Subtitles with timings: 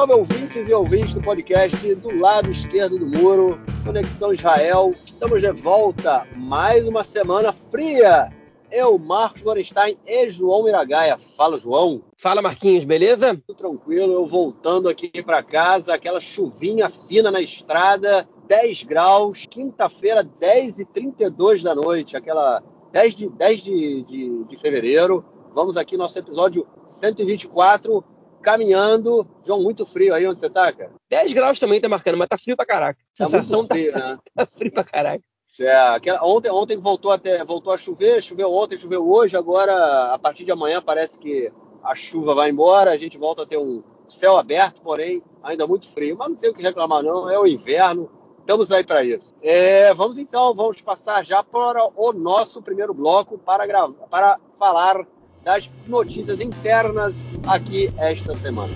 [0.00, 4.94] salve ouvintes e ouvintes do podcast do lado esquerdo do muro, Conexão Israel.
[5.04, 8.32] Estamos de volta, mais uma semana fria.
[8.72, 11.18] Eu, Marcos Gorenstein e João Miragaia.
[11.18, 12.02] Fala, João.
[12.16, 13.36] Fala, Marquinhos, beleza?
[13.46, 20.22] Tudo tranquilo, eu voltando aqui para casa, aquela chuvinha fina na estrada, 10 graus, quinta-feira,
[20.22, 25.22] 10 e 32 da noite, aquela 10 de, 10 de, de, de fevereiro.
[25.54, 28.02] Vamos aqui nosso episódio 124
[28.40, 29.26] caminhando.
[29.44, 30.92] João, muito frio aí onde você tá, cara?
[31.08, 33.00] 10 graus também tá marcando, mas tá frio pra caraca.
[33.18, 34.18] A sensação tá, frio, tá, né?
[34.34, 35.24] tá frio pra caraca.
[35.58, 40.18] É, aquela, ontem, ontem voltou até voltou a chover, choveu ontem, choveu hoje, agora a
[40.18, 43.82] partir de amanhã parece que a chuva vai embora, a gente volta a ter um
[44.08, 47.46] céu aberto, porém ainda muito frio, mas não tem o que reclamar não, é o
[47.46, 49.34] inverno, estamos aí para isso.
[49.42, 53.66] É, vamos então, vamos passar já para o nosso primeiro bloco para,
[54.08, 55.06] para falar
[55.42, 58.72] das notícias internas aqui esta semana.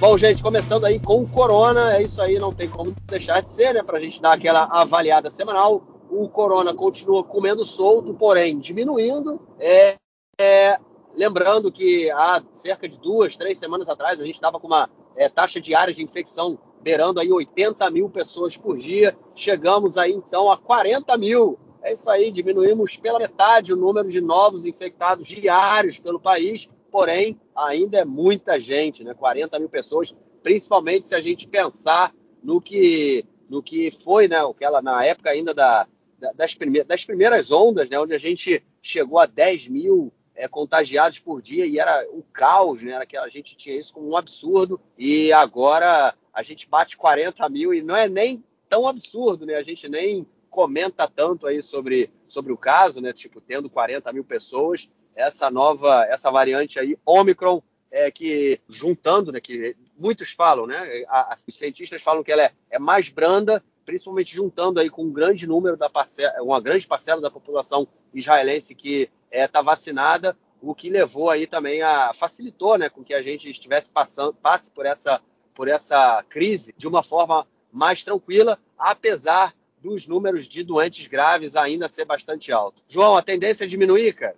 [0.00, 3.50] Bom, gente, começando aí com o Corona, é isso aí, não tem como deixar de
[3.50, 3.82] ser, né?
[3.82, 5.82] Para a gente dar aquela avaliada semanal.
[6.08, 9.40] O Corona continua comendo solto, porém diminuindo.
[9.58, 9.96] É,
[10.40, 10.78] é,
[11.16, 15.28] lembrando que há cerca de duas, três semanas atrás, a gente estava com uma é,
[15.28, 19.18] taxa diária de infecção beirando aí 80 mil pessoas por dia.
[19.34, 24.20] Chegamos aí então a 40 mil é isso aí, diminuímos pela metade o número de
[24.20, 29.14] novos infectados diários pelo país, porém, ainda é muita gente, né?
[29.14, 34.38] 40 mil pessoas, principalmente se a gente pensar no que, no que foi, né?
[34.38, 35.86] Aquela, na época ainda da,
[36.34, 37.98] das, primeiras, das primeiras ondas, né?
[37.98, 42.82] Onde a gente chegou a 10 mil é, contagiados por dia e era o caos,
[42.82, 42.92] né?
[42.92, 47.48] Era que a gente tinha isso como um absurdo e agora a gente bate 40
[47.48, 49.54] mil e não é nem tão absurdo, né?
[49.54, 53.12] A gente nem comenta tanto aí sobre, sobre o caso, né?
[53.12, 59.40] Tipo, tendo 40 mil pessoas, essa nova, essa variante aí, Omicron, é que juntando, né?
[59.40, 61.04] Que muitos falam, né?
[61.08, 65.12] A, os cientistas falam que ela é, é mais branda, principalmente juntando aí com um
[65.12, 70.36] grande número da parcela, uma grande parcela da população israelense que está é, tá vacinada,
[70.60, 74.70] o que levou aí também a facilitou, né, com que a gente estivesse passando, passe
[74.70, 75.20] por essa
[75.54, 79.52] por essa crise de uma forma mais tranquila, apesar
[79.82, 82.82] dos números de doentes graves ainda ser bastante alto.
[82.88, 84.36] João, a tendência é diminuir, cara?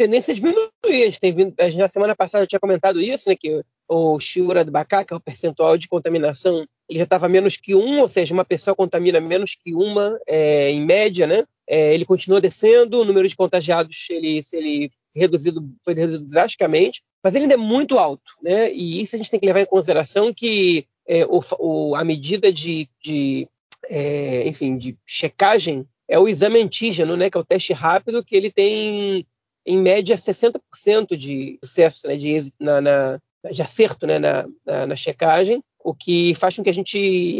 [0.00, 0.70] tendência é diminuir.
[0.84, 3.36] A gente tem vindo, a gente, na semana passada tinha comentado isso, né?
[3.36, 7.74] Que o Shiura do que é o percentual de contaminação, ele já estava menos que
[7.74, 11.44] um, ou seja, uma pessoa contamina menos que uma é, em média, né?
[11.68, 17.34] É, ele continua descendo, o número de contagiados ele, ele reduzido, foi reduzido drasticamente, mas
[17.34, 18.72] ele ainda é muito alto, né?
[18.72, 22.52] E isso a gente tem que levar em consideração que é, o, o, a medida
[22.52, 23.46] de, de
[23.90, 28.36] é, enfim, de checagem é o exame antígeno, né, que é o teste rápido, que
[28.36, 29.26] ele tem,
[29.66, 33.18] em média, 60% de sucesso, né, de, na, na,
[33.52, 36.98] de acerto né, na, na, na, checagem, o que faz com que a gente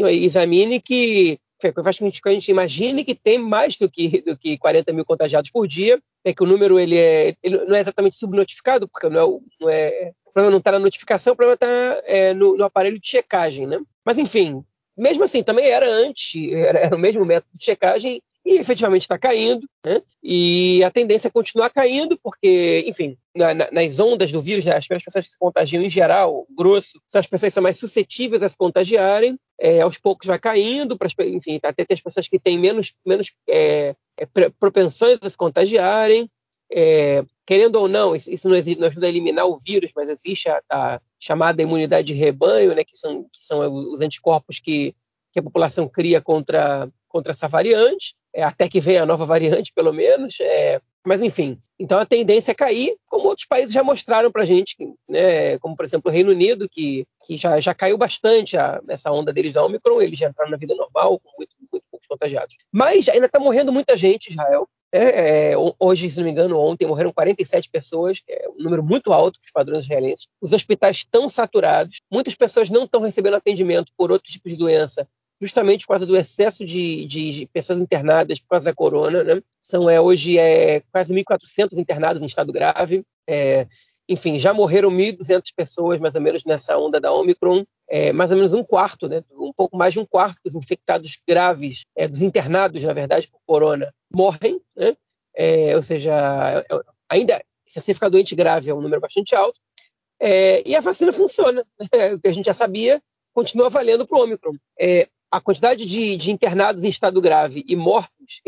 [0.08, 1.38] examine que
[1.84, 5.04] faz com que a gente imagine que tem mais do que, do que 40 mil
[5.04, 9.08] contagiados por dia, é que o número ele, é, ele não é exatamente subnotificado, porque
[9.08, 12.56] não é, não é, o problema não está na notificação, o problema está é, no,
[12.56, 13.66] no, aparelho de checagem.
[13.66, 13.78] Né?
[14.04, 14.64] Mas, enfim,
[15.00, 19.18] mesmo assim, também era antes, era, era o mesmo método de checagem e efetivamente está
[19.18, 20.00] caindo, né?
[20.22, 24.74] E a tendência é continuar caindo, porque, enfim, na, na, nas ondas do vírus, né,
[24.74, 28.42] as pessoas que se contagiam em geral, grosso, são as pessoas que são mais suscetíveis
[28.42, 32.38] a se contagiarem, é, aos poucos vai caindo, pra, enfim, até ter as pessoas que
[32.38, 34.26] têm menos, menos é, é,
[34.58, 36.28] propensões a se contagiarem,
[36.72, 40.48] é, querendo ou não, isso não, existe, não ajuda a eliminar o vírus, mas existe
[40.48, 43.60] a, a chamada imunidade de rebanho, né, que, são, que são
[43.92, 44.94] os anticorpos que,
[45.30, 49.72] que a população cria contra, contra essa variante, é, até que venha a nova variante,
[49.72, 50.40] pelo menos.
[50.40, 54.46] É, mas, enfim, então a tendência é cair, como outros países já mostraram para a
[54.46, 54.76] gente,
[55.08, 59.10] né, como, por exemplo, o Reino Unido, que, que já, já caiu bastante a, essa
[59.10, 62.56] onda deles da Omicron, eles já entraram na vida normal, com muito, muito poucos contagiados.
[62.70, 66.86] Mas ainda está morrendo muita gente, Israel, é, é, hoje, se não me engano, ontem
[66.86, 70.26] morreram 47 pessoas, é um número muito alto para os padrões israelenses.
[70.40, 75.08] Os hospitais estão saturados, muitas pessoas não estão recebendo atendimento por outros tipos de doença,
[75.40, 79.24] justamente por causa do excesso de, de, de pessoas internadas por causa da corona.
[79.24, 79.42] Né?
[79.58, 83.04] São é, hoje é, quase 1.400 internados em estado grave.
[83.28, 83.66] É,
[84.08, 87.64] enfim, já morreram 1.200 pessoas, mais ou menos, nessa onda da Omicron.
[87.88, 91.18] É, mais ou menos um quarto, né, um pouco mais de um quarto dos infectados
[91.26, 94.96] graves, é, dos internados, na verdade, por corona, morrem, né?
[95.34, 96.12] É, ou seja,
[96.68, 99.60] é, é, ainda se você ficar doente grave é um número bastante alto,
[100.20, 101.64] é, e a vacina funciona.
[101.78, 101.86] Né?
[102.14, 103.00] O que a gente já sabia
[103.32, 104.54] continua valendo para o Omicron.
[105.30, 108.40] A quantidade de, de, internados em estado grave e mortos,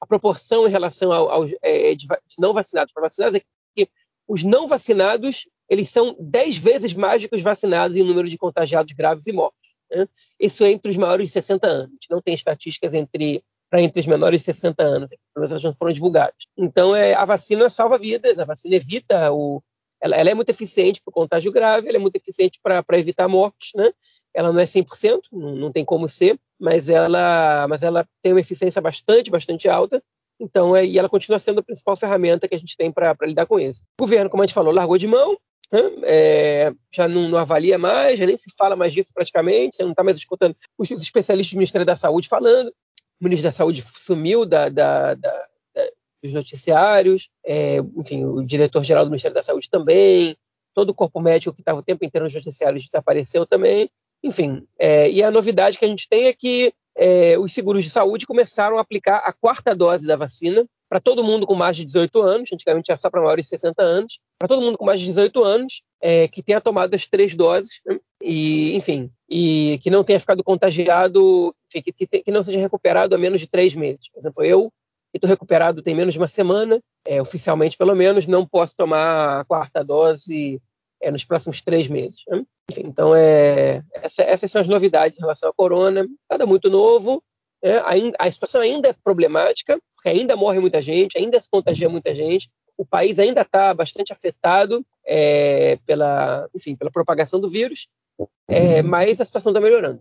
[0.00, 1.56] a proporção em relação ao, ao de,
[1.96, 2.06] de,
[2.38, 3.42] não vacinados para vacinados é
[3.74, 3.88] que
[4.26, 8.38] os não vacinados eles são 10 vezes mais do que os vacinados em número de
[8.38, 9.74] contagiados graves e mortos.
[9.90, 10.06] Né?
[10.40, 11.98] Isso é entre os maiores de 60 anos.
[12.10, 15.92] Não tem estatísticas entre para entre os menores de 60 anos, mas elas não foram
[15.92, 16.46] divulgadas.
[16.56, 19.62] Então, é, a vacina salva vidas, a vacina evita o.
[20.00, 23.28] Ela, ela é muito eficiente para o contágio grave, ela é muito eficiente para evitar
[23.28, 23.90] mortes, né?
[24.34, 28.40] Ela não é 100%, não, não tem como ser, mas ela, mas ela tem uma
[28.40, 30.02] eficiência bastante, bastante alta.
[30.40, 33.46] Então, é, e ela continua sendo a principal ferramenta que a gente tem para lidar
[33.46, 33.82] com isso.
[33.98, 35.36] O governo, como a gente falou, largou de mão,
[36.04, 39.90] é, já não, não, avalia mais, já nem se fala mais disso praticamente, você não
[39.90, 42.72] está mais escutando os especialistas do Ministério da Saúde falando,
[43.20, 45.48] o ministro da Saúde sumiu da, da, da,
[46.22, 50.36] dos noticiários, é, enfim, o diretor-geral do Ministério da Saúde também,
[50.74, 53.90] todo o corpo médico que estava o tempo inteiro nos noticiários desapareceu também,
[54.22, 57.90] enfim, é, e a novidade que a gente tem é que é, os seguros de
[57.90, 61.84] saúde começaram a aplicar a quarta dose da vacina para todo mundo com mais de
[61.84, 64.98] 18 anos, antigamente era só para maiores de 60 anos, para todo mundo com mais
[64.98, 67.98] de 18 anos, é, que tenha tomado as três doses, né?
[68.22, 73.14] e, enfim, e que não tenha ficado contagiado, enfim, que, que, que, não seja recuperado
[73.14, 74.08] há menos de três meses.
[74.10, 74.72] Por exemplo, eu,
[75.12, 79.40] que estou recuperado tem menos de uma semana, é, oficialmente pelo menos, não posso tomar
[79.40, 80.60] a quarta dose
[81.00, 82.22] é, nos próximos três meses.
[82.28, 82.44] Né?
[82.70, 86.06] Enfim, então, é, essa, essas são as novidades em relação à corona.
[86.30, 87.22] Nada muito novo.
[87.62, 91.88] É, ainda, a situação ainda é problemática, porque ainda morre muita gente, ainda se contagia
[91.88, 92.48] muita gente.
[92.76, 97.88] O país ainda está bastante afetado é, pela, enfim, pela propagação do vírus,
[98.46, 100.00] é, mas a situação está melhorando.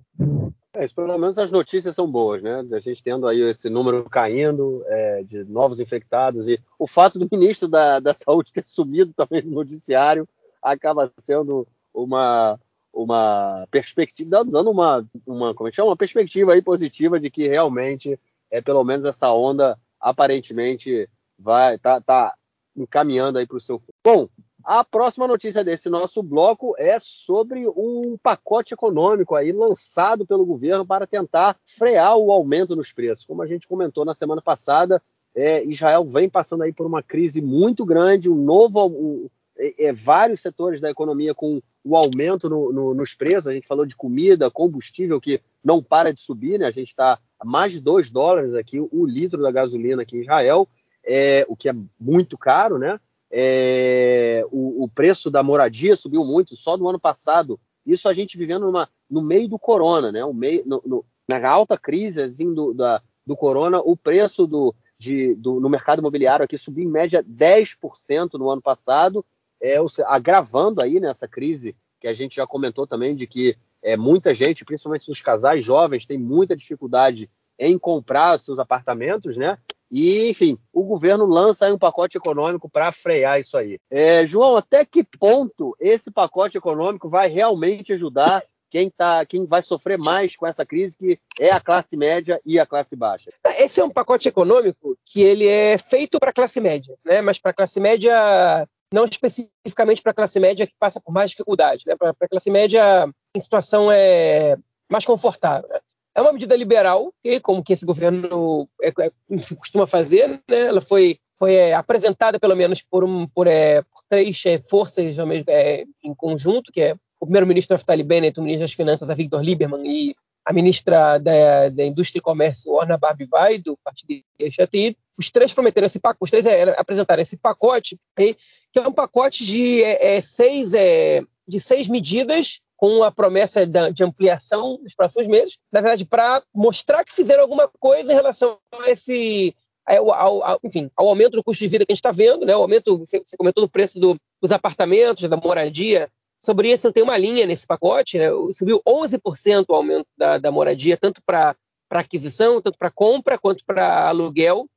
[0.74, 2.64] É, pelo menos as notícias são boas, né?
[2.72, 7.28] A gente tendo aí esse número caindo é, de novos infectados e o fato do
[7.32, 10.30] ministro da, da Saúde ter sumido também no noticiário
[10.72, 12.60] acaba sendo uma,
[12.94, 15.90] uma perspectiva, dando uma, uma, como é chama?
[15.90, 18.20] uma perspectiva aí positiva de que realmente
[18.52, 22.34] é pelo menos essa onda aparentemente vai tá, tá
[22.76, 24.30] encaminhando aí para o seu Bom,
[24.64, 30.86] a próxima notícia desse nosso bloco é sobre um pacote econômico aí lançado pelo governo
[30.86, 33.26] para tentar frear o aumento nos preços.
[33.26, 35.02] Como a gente comentou na semana passada,
[35.34, 39.94] é, Israel vem passando aí por uma crise muito grande, um novo, um, é, é,
[39.94, 43.48] vários setores da economia com o aumento no, no, nos preços.
[43.48, 46.68] A gente falou de comida, combustível que não para de subir, né?
[46.68, 50.22] A gente está a mais de 2 dólares aqui o litro da gasolina aqui em
[50.22, 50.68] Israel,
[51.04, 53.00] é, o que é muito caro, né?
[53.30, 57.60] É, o, o, preço da moradia subiu muito só no ano passado.
[57.86, 60.24] Isso a gente vivendo numa, no meio do corona, né?
[60.24, 64.74] O meio, no, no, na alta crise assim, do, da, do corona, o preço do,
[64.98, 69.26] de, do, no mercado imobiliário aqui subiu em média 10% no ano passado
[69.62, 74.34] é, agravando aí nessa crise que a gente já comentou também de que é, muita
[74.34, 79.58] gente, principalmente os casais jovens, tem muita dificuldade em comprar seus apartamentos, né?
[79.90, 83.80] E, enfim, o governo lança um pacote econômico para frear isso aí.
[83.90, 89.62] É, João, até que ponto esse pacote econômico vai realmente ajudar quem, tá, quem vai
[89.62, 93.32] sofrer mais com essa crise, que é a classe média e a classe baixa?
[93.60, 97.22] Esse é um pacote econômico que ele é feito para a classe média, né?
[97.22, 101.32] mas para a classe média não especificamente para a classe média que passa por mais
[101.32, 101.96] dificuldade, né?
[101.96, 104.58] para a classe média em situação é,
[104.90, 105.68] mais confortável.
[105.70, 105.80] Né?
[106.16, 109.12] É uma medida liberal, que, como que esse governo é, é,
[109.56, 110.60] costuma fazer, né?
[110.68, 115.16] ela foi, foi é, apresentada pelo menos por, um, por, é, por três é, forças
[115.48, 119.44] é, em conjunto, que é o primeiro-ministro Naftali Bennett, o ministro das Finanças, a Victor
[119.44, 125.32] Lieberman, e a ministra da, da Indústria e Comércio, Orna Barbivai, do Partido Yeshatid, os
[125.32, 128.36] três prometeram esse pacote, os três é, apresentaram esse pacote, que
[128.76, 134.78] é um pacote de, é, seis, é, de seis medidas com a promessa de ampliação
[134.84, 139.56] nos próximos meses, na verdade, para mostrar que fizeram alguma coisa em relação a esse.
[139.90, 142.54] Ao, ao, enfim, ao aumento do custo de vida que a gente está vendo, né?
[142.54, 146.10] o aumento, você, você comentou do preço do, dos apartamentos, da moradia,
[146.40, 148.30] Sobre isso, tem uma linha nesse pacote, né?
[148.54, 151.56] subiu 11% o aumento da, da moradia, tanto para
[151.90, 154.68] aquisição, tanto para compra, quanto para aluguel.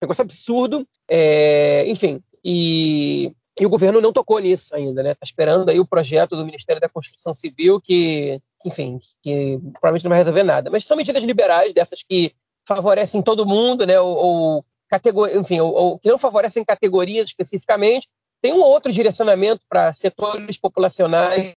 [0.00, 0.86] Negócio absurdo.
[1.08, 5.12] É, enfim, e, e, o governo não tocou nisso ainda, né?
[5.12, 10.10] Está esperando aí o projeto do Ministério da Construção Civil, que, enfim, que provavelmente não
[10.10, 10.70] vai resolver nada.
[10.70, 12.32] Mas são medidas liberais, dessas que
[12.66, 13.98] favorecem todo mundo, né?
[14.00, 15.30] Ou, ou categor...
[15.36, 18.08] enfim, ou, ou que não favorecem categorias especificamente,
[18.40, 21.54] tem um outro direcionamento para setores populacionais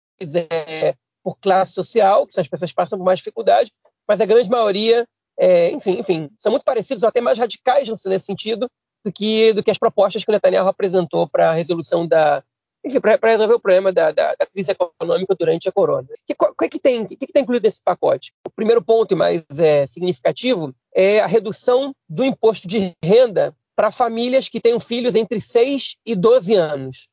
[0.49, 3.71] é, por classe social, que as pessoas passam por mais dificuldade,
[4.07, 5.07] mas a grande maioria,
[5.41, 8.69] é, enfim, enfim, são muito parecidos ou até mais radicais nesse sentido
[9.03, 12.43] do que, do que as propostas que o Netanyahu apresentou para a resolução da,
[12.85, 16.07] enfim, para resolver o problema da, da, da, crise econômica durante a corona.
[16.39, 18.31] O que, que, tem, que, que tem incluído nesse pacote?
[18.47, 23.89] O primeiro ponto e mais é, significativo é a redução do imposto de renda para
[23.89, 27.07] famílias que tenham filhos entre 6 e 12 anos.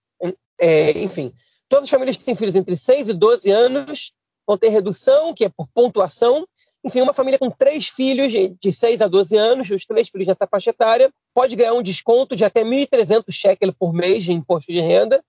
[0.60, 1.32] É, enfim,
[1.66, 4.12] todas as famílias que têm filhos entre 6 e 12 anos
[4.46, 6.46] vão ter redução, que é por pontuação.
[6.84, 10.46] Enfim, uma família com três filhos de 6 a 12 anos, os três filhos nessa
[10.46, 14.80] faixa etária, pode ganhar um desconto de até 1.300 shekels por mês de imposto de
[14.80, 15.22] renda,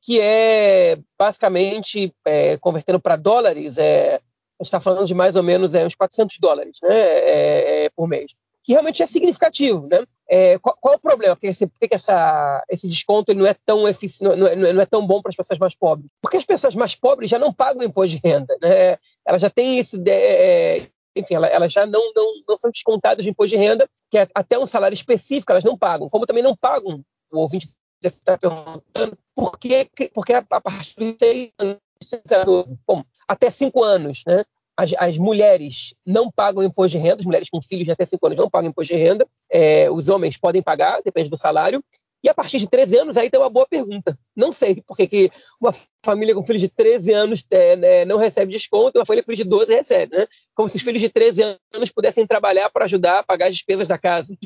[0.00, 4.20] que é basicamente, é, convertendo para dólares, é,
[4.60, 7.90] a gente está falando de mais ou menos é, uns 400 dólares né, é, é,
[7.90, 8.32] por mês,
[8.64, 9.86] que realmente é significativo.
[9.86, 10.04] Né?
[10.30, 11.34] É, qual, qual, é o problema?
[11.34, 14.22] Por que, que essa, esse desconto não, é tão efici...
[14.22, 16.10] não, é, não, é, tão bom para as pessoas mais pobres?
[16.20, 18.56] Porque as pessoas mais pobres já não pagam imposto de renda.
[18.60, 18.98] Né?
[19.26, 19.96] Elas já têm esse.
[21.16, 24.58] enfim, elas já não, não, não são descontadas de imposto de renda, que é até
[24.58, 27.68] um salário específico elas não pagam, como também não pagam o ouvinte
[28.00, 31.52] deve estar perguntando por que, porque a, partir de
[32.02, 34.44] seis anos, bom, até cinco anos, né?
[34.78, 38.24] As, as, mulheres não pagam imposto de renda, as mulheres com filhos de até cinco
[38.26, 41.82] anos não pagam imposto de renda, é, os homens podem pagar, depende do salário,
[42.22, 44.18] e a partir de 13 anos, aí tem uma boa pergunta.
[44.36, 45.30] Não sei porque que
[45.60, 45.72] uma
[46.04, 49.26] família com filhos de 13 anos é, né, não recebe desconto, e uma família com
[49.26, 50.26] filhos de 12 recebe, né?
[50.54, 53.86] Como se os filhos de 13 anos pudessem trabalhar para ajudar a pagar as despesas
[53.86, 54.36] da casa.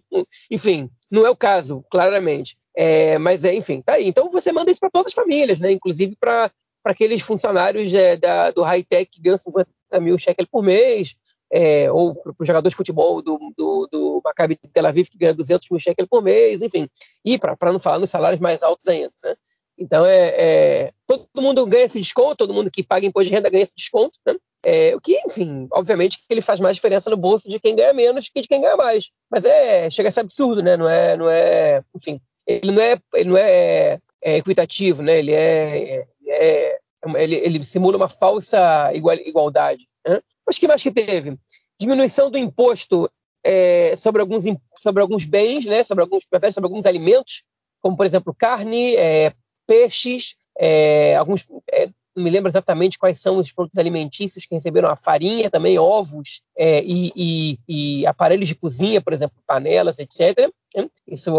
[0.51, 2.57] Enfim, não é o caso, claramente.
[2.77, 4.07] É, mas, é, enfim, tá aí.
[4.07, 5.73] Então você manda isso para todas as famílias, né?
[5.73, 6.51] Inclusive para
[6.85, 9.69] aqueles funcionários é, da, do high-tech que ganham 50
[10.01, 11.15] mil shekels por mês,
[11.53, 15.19] é, ou para os jogadores de futebol do, do, do Maccabi de Tel Aviv que
[15.19, 16.89] ganha 200 mil shekels por mês, enfim.
[17.25, 19.35] E para não falar nos salários mais altos ainda, né?
[19.79, 23.51] Então, é, é, todo mundo ganha esse desconto, todo mundo que paga imposto de renda
[23.51, 24.35] ganha esse desconto, né?
[24.65, 28.29] É, o que, enfim, obviamente ele faz mais diferença no bolso de quem ganha menos
[28.29, 29.11] que de quem ganha mais.
[29.31, 30.77] Mas é, chega a ser absurdo, né?
[30.77, 35.19] Não é, não é, enfim, ele não é, ele não é, é equitativo, né?
[35.19, 36.79] Ele é, é
[37.17, 39.89] ele, ele, simula uma falsa igual, igualdade.
[40.07, 40.21] Né?
[40.47, 41.37] Mas que mais que teve?
[41.79, 43.11] Diminuição do imposto
[43.45, 44.45] é, sobre, alguns,
[44.77, 45.83] sobre alguns bens, né?
[45.83, 47.43] Sobre alguns sobre alguns alimentos,
[47.81, 49.33] como por exemplo carne, é,
[49.67, 54.89] peixes, é, alguns é, não me lembro exatamente quais são os produtos alimentícios que receberam
[54.89, 60.51] a farinha, também ovos é, e, e, e, aparelhos de cozinha, por exemplo, panelas, etc.
[60.77, 60.89] Né?
[61.07, 61.31] Isso,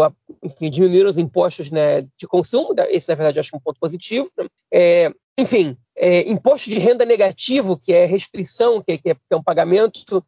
[0.42, 4.28] enfim, diminuíram os impostos né, de consumo, esse, na verdade, eu acho um ponto positivo.
[4.36, 4.46] Né?
[4.72, 9.36] É, enfim, é, imposto de renda negativo, que é restrição, que, que, é, que é
[9.36, 10.24] um pagamento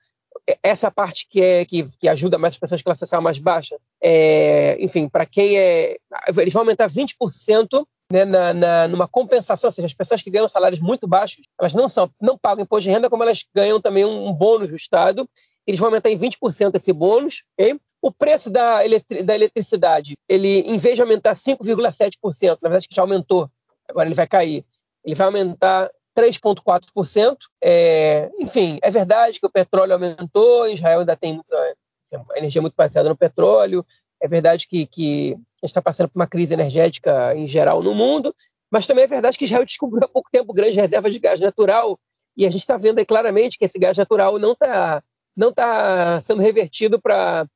[0.48, 3.38] é, essa parte que é que, que, ajuda mais as pessoas de classe social mais
[3.38, 5.96] baixa, é, enfim, para quem é.
[6.36, 10.48] Eles vão aumentar 20% né, na, na, numa compensação, ou seja, as pessoas que ganham
[10.48, 14.04] salários muito baixos, elas não, são, não pagam imposto de renda, como elas ganham também
[14.04, 15.28] um, um bônus do Estado.
[15.66, 17.42] Eles vão aumentar em 20% esse bônus.
[17.58, 17.78] Okay?
[18.00, 22.94] O preço da, eletri da eletricidade, ele, em vez de aumentar 5,7%, na verdade que
[22.94, 23.50] já aumentou,
[23.88, 24.64] agora ele vai cair,
[25.04, 27.36] ele vai aumentar 3,4%.
[27.62, 31.76] É, enfim, é verdade que o petróleo aumentou, Israel ainda tem muita,
[32.36, 33.84] energia muito baseada no petróleo,
[34.22, 38.34] é verdade que, que está passando por uma crise energética em geral no mundo,
[38.70, 41.98] mas também é verdade que Israel descobriu há pouco tempo grandes reservas de gás natural
[42.36, 45.02] e a gente está vendo aí claramente que esse gás natural não está
[45.34, 47.46] não tá sendo revertido para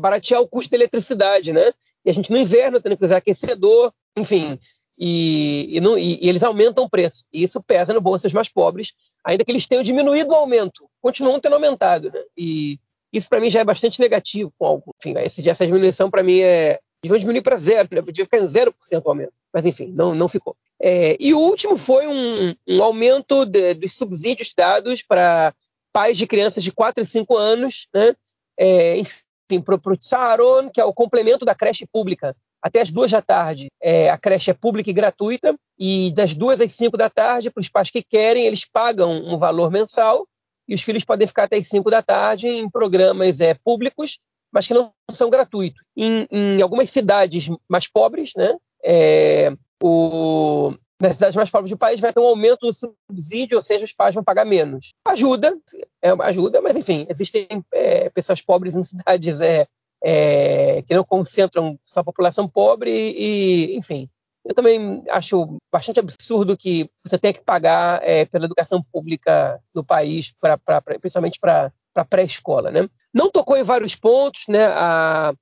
[0.00, 1.72] baratear o custo da eletricidade, né?
[2.04, 4.58] E a gente no inverno tendo que usar aquecedor, enfim,
[4.98, 7.24] e, e, e, e, eles aumentam o preço.
[7.32, 8.92] E isso pesa no bolso dos mais pobres,
[9.24, 12.10] ainda que eles tenham diminuído o aumento, continuam tendo aumentado.
[12.10, 12.20] Né?
[12.36, 12.80] E
[13.12, 14.94] isso para mim já é bastante negativo com algo.
[14.98, 16.80] Enfim, esse, essa diminuição para mim é.
[17.04, 18.00] Deviam diminuir para zero, né?
[18.00, 18.72] podia ficar em 0%
[19.04, 19.32] o aumento.
[19.52, 20.56] Mas enfim, não, não ficou.
[20.80, 25.52] É, e o último foi um, um aumento de, dos subsídios dados para
[25.92, 28.14] pais de crianças de 4 e 5 anos, né?
[28.56, 32.36] É, enfim, para o Tsaron, que é o complemento da creche pública.
[32.62, 36.60] Até as duas da tarde, é, a creche é pública e gratuita, e das duas
[36.60, 40.26] às cinco da tarde, para os pais que querem, eles pagam um valor mensal
[40.68, 44.18] e os filhos podem ficar até as 5 da tarde em programas é, públicos,
[44.52, 45.82] mas que não são gratuitos.
[45.96, 49.52] Em, em algumas cidades mais pobres, né, é,
[49.82, 53.84] o, nas cidades mais pobres do país vai ter um aumento do subsídio, ou seja,
[53.84, 54.92] os pais vão pagar menos.
[55.06, 55.56] Ajuda,
[56.00, 59.66] é, ajuda, mas enfim, existem é, pessoas pobres em cidades é,
[60.02, 64.08] é, que não concentram só a população pobre e, enfim,
[64.44, 69.84] eu também acho bastante absurdo que você tenha que pagar é, pela educação pública no
[69.84, 71.72] país, pra, pra, pra principalmente para
[72.08, 72.70] pré-escola.
[72.70, 72.88] Né?
[73.14, 74.64] Não tocou em vários pontos, né?
[74.66, 75.32] a,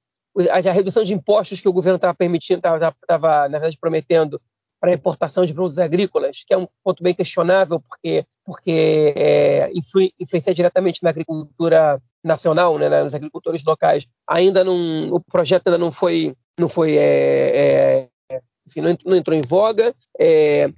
[0.50, 4.40] a, a redução de impostos que o governo estava permitindo, estava, na verdade, prometendo
[4.80, 9.70] para a importação de produtos agrícolas, que é um ponto bem questionável, porque, porque é,
[9.74, 14.06] influi, influencia diretamente na agricultura nacional, né, nos agricultores locais.
[14.26, 17.02] Ainda não, o projeto ainda não foi, não foi é,
[17.56, 18.08] é,
[18.70, 19.94] enfim, não, entrou em voga.
[20.18, 20.70] É,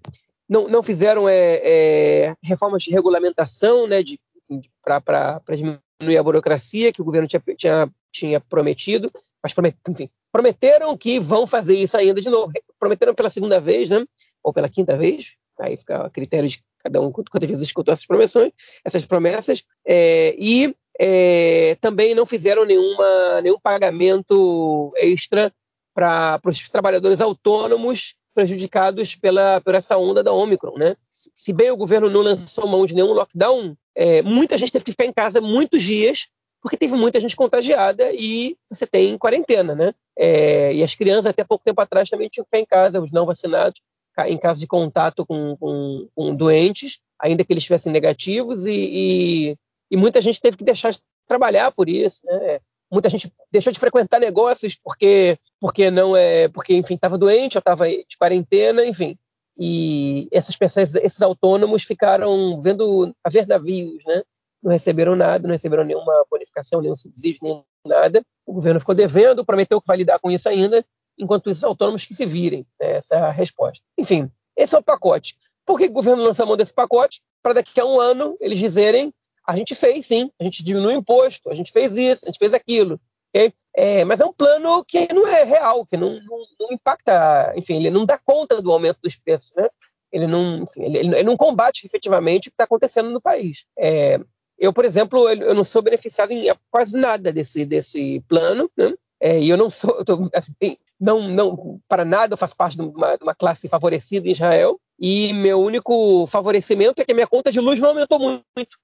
[0.49, 4.19] não, não fizeram é, é, reformas de regulamentação né, de,
[4.51, 9.11] de para diminuir a burocracia que o governo tinha, tinha, tinha prometido,
[9.43, 9.55] mas
[9.89, 12.53] enfim, prometeram que vão fazer isso ainda de novo.
[12.79, 14.05] Prometeram pela segunda vez, né?
[14.43, 15.37] Ou pela quinta vez.
[15.61, 18.53] Aí fica a critério de cada um quantas vezes escutou essas promessões,
[18.85, 19.63] essas promessas.
[19.87, 25.53] É, e é, também não fizeram nenhuma, nenhum pagamento extra
[25.95, 30.77] para os trabalhadores autônomos prejudicados pela, por essa onda da Omicron.
[30.77, 30.97] Né?
[31.11, 34.93] Se bem o governo não lançou mão de nenhum lockdown, é, muita gente teve que
[34.93, 36.29] ficar em casa muitos dias,
[36.63, 39.75] porque teve muita gente contagiada e você tem quarentena.
[39.75, 39.93] Né?
[40.17, 43.11] É, e as crianças, até pouco tempo atrás, também tinham que ficar em casa, os
[43.11, 43.81] não vacinados,
[44.27, 49.57] em caso de contato com, com, com doentes, ainda que eles estivessem negativos, e, e,
[49.91, 52.21] e, muita gente teve que deixar de trabalhar por isso.
[52.25, 52.61] Né?
[52.93, 57.61] Muita gente deixou de frequentar negócios porque porque não é porque enfim estava doente ou
[57.61, 59.19] estava de quarentena enfim.
[59.59, 64.23] E essas pessoas esses autônomos ficaram vendo a ver navios né?
[64.63, 68.23] Não receberam nada não receberam nenhuma bonificação nenhum subsídio nem nada.
[68.47, 70.85] O governo ficou devendo prometeu que vai lidar com isso ainda
[71.19, 73.83] enquanto esses autônomos que se virem né, essa é a resposta.
[73.99, 75.37] Enfim esse é o pacote.
[75.65, 77.23] Por que o governo lança a mão desse pacote?
[77.43, 79.13] Para daqui a um ano eles dizerem
[79.47, 82.39] a gente fez sim, a gente diminuiu o imposto, a gente fez isso, a gente
[82.39, 83.01] fez aquilo.
[83.35, 83.53] Okay?
[83.75, 87.77] É, mas é um plano que não é real, que não, não, não, impacta, enfim,
[87.77, 89.69] ele não dá conta do aumento dos preços, né?
[90.13, 93.65] Ele não, enfim, ele, ele, não combate efetivamente o que está acontecendo no país.
[93.79, 94.21] É,
[94.59, 98.93] eu, por exemplo, eu não sou beneficiado em quase nada desse, desse plano, né?
[99.19, 102.77] É, e eu não sou, eu tô, assim, não, não, para nada eu faço parte
[102.77, 107.15] de uma, de uma, classe favorecida em Israel, e meu único favorecimento é que a
[107.15, 108.77] minha conta de luz não aumentou muito.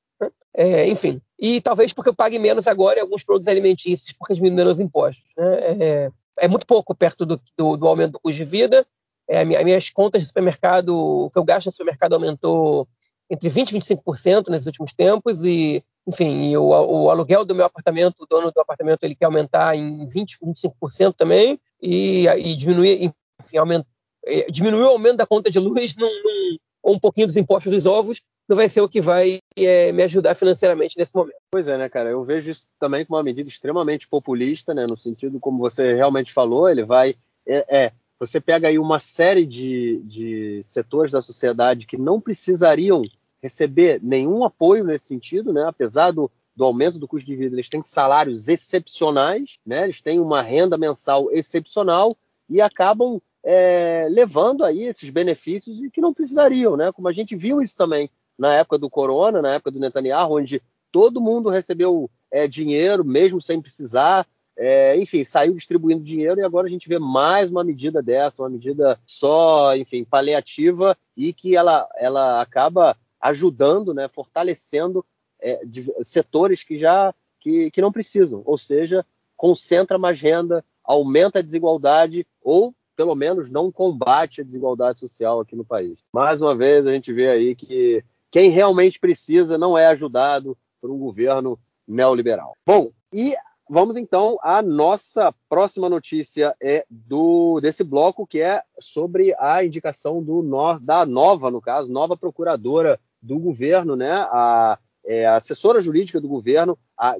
[0.55, 4.71] É, enfim, e talvez porque eu pague menos agora em alguns produtos alimentícios, porque diminuíram
[4.71, 5.29] os impostos.
[5.37, 5.57] Né?
[5.61, 6.11] É,
[6.41, 8.85] é, muito pouco perto do, do, do, aumento do custo de vida.
[9.29, 12.89] É, as minhas contas de supermercado, o que eu gasto no supermercado aumentou
[13.31, 18.23] entre 20% e 25% nesses últimos tempos, e, enfim, o, o, aluguel do meu apartamento,
[18.23, 23.59] o dono do apartamento, ele quer aumentar em 20%, 25% também, e, e diminuir, enfim,
[23.59, 23.87] aumenta,
[24.25, 27.71] é, diminuir o aumento da conta de luz num, num, ou um pouquinho dos impostos
[27.71, 31.37] dos ovos, não vai ser o que vai é, me ajudar financeiramente nesse momento.
[31.51, 32.09] Pois é, né, cara?
[32.09, 34.87] Eu vejo isso também como uma medida extremamente populista, né?
[34.87, 37.15] No sentido, como você realmente falou, ele vai.
[37.47, 43.05] É, é você pega aí uma série de, de setores da sociedade que não precisariam
[43.41, 45.65] receber nenhum apoio nesse sentido, né?
[45.69, 49.85] Apesar do, do aumento do custo de vida, eles têm salários excepcionais, né?
[49.85, 52.17] Eles têm uma renda mensal excepcional
[52.49, 56.91] e acabam é, levando aí esses benefícios e que não precisariam, né?
[56.93, 60.62] Como a gente viu isso também na época do Corona, na época do Netanyahu, onde
[60.92, 66.66] todo mundo recebeu é, dinheiro, mesmo sem precisar, é, enfim, saiu distribuindo dinheiro e agora
[66.66, 71.88] a gente vê mais uma medida dessa, uma medida só, enfim, paliativa e que ela,
[71.96, 75.05] ela acaba ajudando, né, fortalecendo
[75.40, 81.38] é, de, setores que já que, que não precisam, ou seja, concentra mais renda, aumenta
[81.38, 86.01] a desigualdade ou pelo menos não combate a desigualdade social aqui no país.
[86.12, 90.91] Mais uma vez a gente vê aí que quem realmente precisa não é ajudado por
[90.91, 92.55] um governo neoliberal.
[92.67, 93.35] Bom, e
[93.69, 100.23] vamos então à nossa próxima notícia é do desse bloco que é sobre a indicação
[100.23, 100.43] do
[100.81, 104.11] da nova, no caso, nova procuradora do governo, né?
[104.11, 107.17] A, é, assessora jurídica do governo, a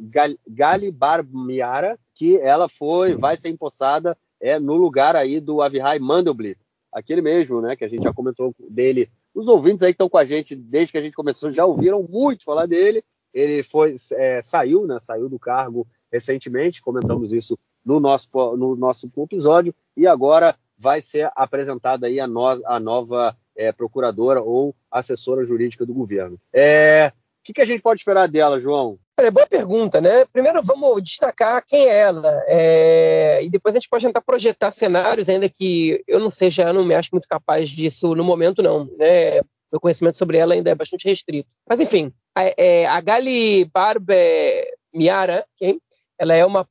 [0.47, 6.59] Gali Barmiara, que ela foi, vai ser empossada é, no lugar aí do Avihai Mandelblit,
[6.92, 7.77] aquele mesmo, né?
[7.77, 10.90] Que a gente já comentou dele os ouvintes aí que estão com a gente desde
[10.90, 13.05] que a gente começou já ouviram muito falar dele.
[13.33, 14.98] Ele foi é, saiu, né?
[14.98, 21.31] Saiu do cargo recentemente, comentamos isso no nosso, no nosso episódio, e agora vai ser
[21.37, 26.40] apresentada aí a, no, a nova é, procuradora ou assessora jurídica do governo.
[26.53, 28.98] É, o que, que, a gente pode esperar dela, João?
[29.20, 30.24] É boa pergunta, né?
[30.33, 33.40] Primeiro vamos destacar quem é ela, é...
[33.42, 36.94] e depois a gente pode tentar projetar cenários, ainda que eu não seja, não me
[36.94, 38.85] acho muito capaz disso no momento, não.
[38.96, 39.40] Né?
[39.72, 41.48] Meu conhecimento sobre ela ainda é bastante restrito.
[41.68, 44.14] Mas enfim, a, é, a Gali Barbe
[44.94, 45.78] Miara, okay?
[46.16, 46.66] ela é uma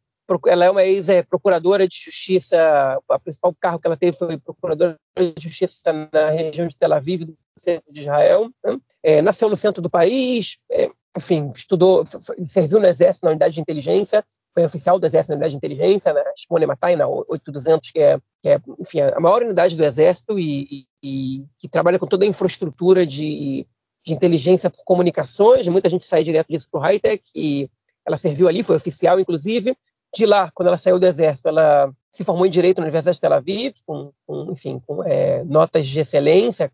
[0.48, 5.34] ela é uma ex-procuradora de justiça, o principal cargo que ela teve foi procuradora de
[5.40, 8.50] justiça na região de Tel Aviv, do centro de Israel.
[8.64, 8.78] Né?
[9.02, 12.06] É, nasceu no centro do país, é, enfim, estudou,
[12.46, 16.14] serviu no Exército, na unidade de inteligência, foi oficial do Exército na unidade de inteligência,
[16.14, 20.40] na Shimone Matai, na 8200, que é, que é enfim, a maior unidade do Exército
[20.40, 23.68] e, e, e que trabalha com toda a infraestrutura de,
[24.06, 25.68] de inteligência por comunicações.
[25.68, 27.70] Muita gente sai direto disso para o high-tech e
[28.06, 29.76] ela serviu ali, foi oficial, inclusive.
[30.16, 33.22] De lá, quando ela saiu do Exército, ela se formou em Direito na Universidade de
[33.22, 36.70] Tel Aviv, com, com enfim, com é, notas de excelência,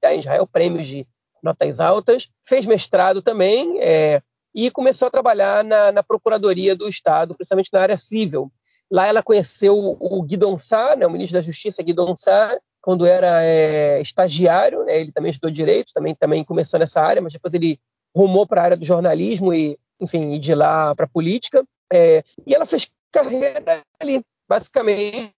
[0.00, 1.06] dá em Israel, prêmios de
[1.42, 4.22] notas altas, fez mestrado também é,
[4.54, 8.50] e começou a trabalhar na, na, Procuradoria do Estado, principalmente na área civil.
[8.90, 12.14] Lá ela conheceu o Sá, né, o ministro da Justiça Guidon
[12.80, 17.32] quando era é, estagiário, né, ele também estudou direito, também, também começou nessa área, mas
[17.32, 17.78] depois ele
[18.16, 21.64] rumou para a área do jornalismo e, enfim, de lá para a política.
[21.92, 25.32] É, e ela fez carreira ali, basicamente,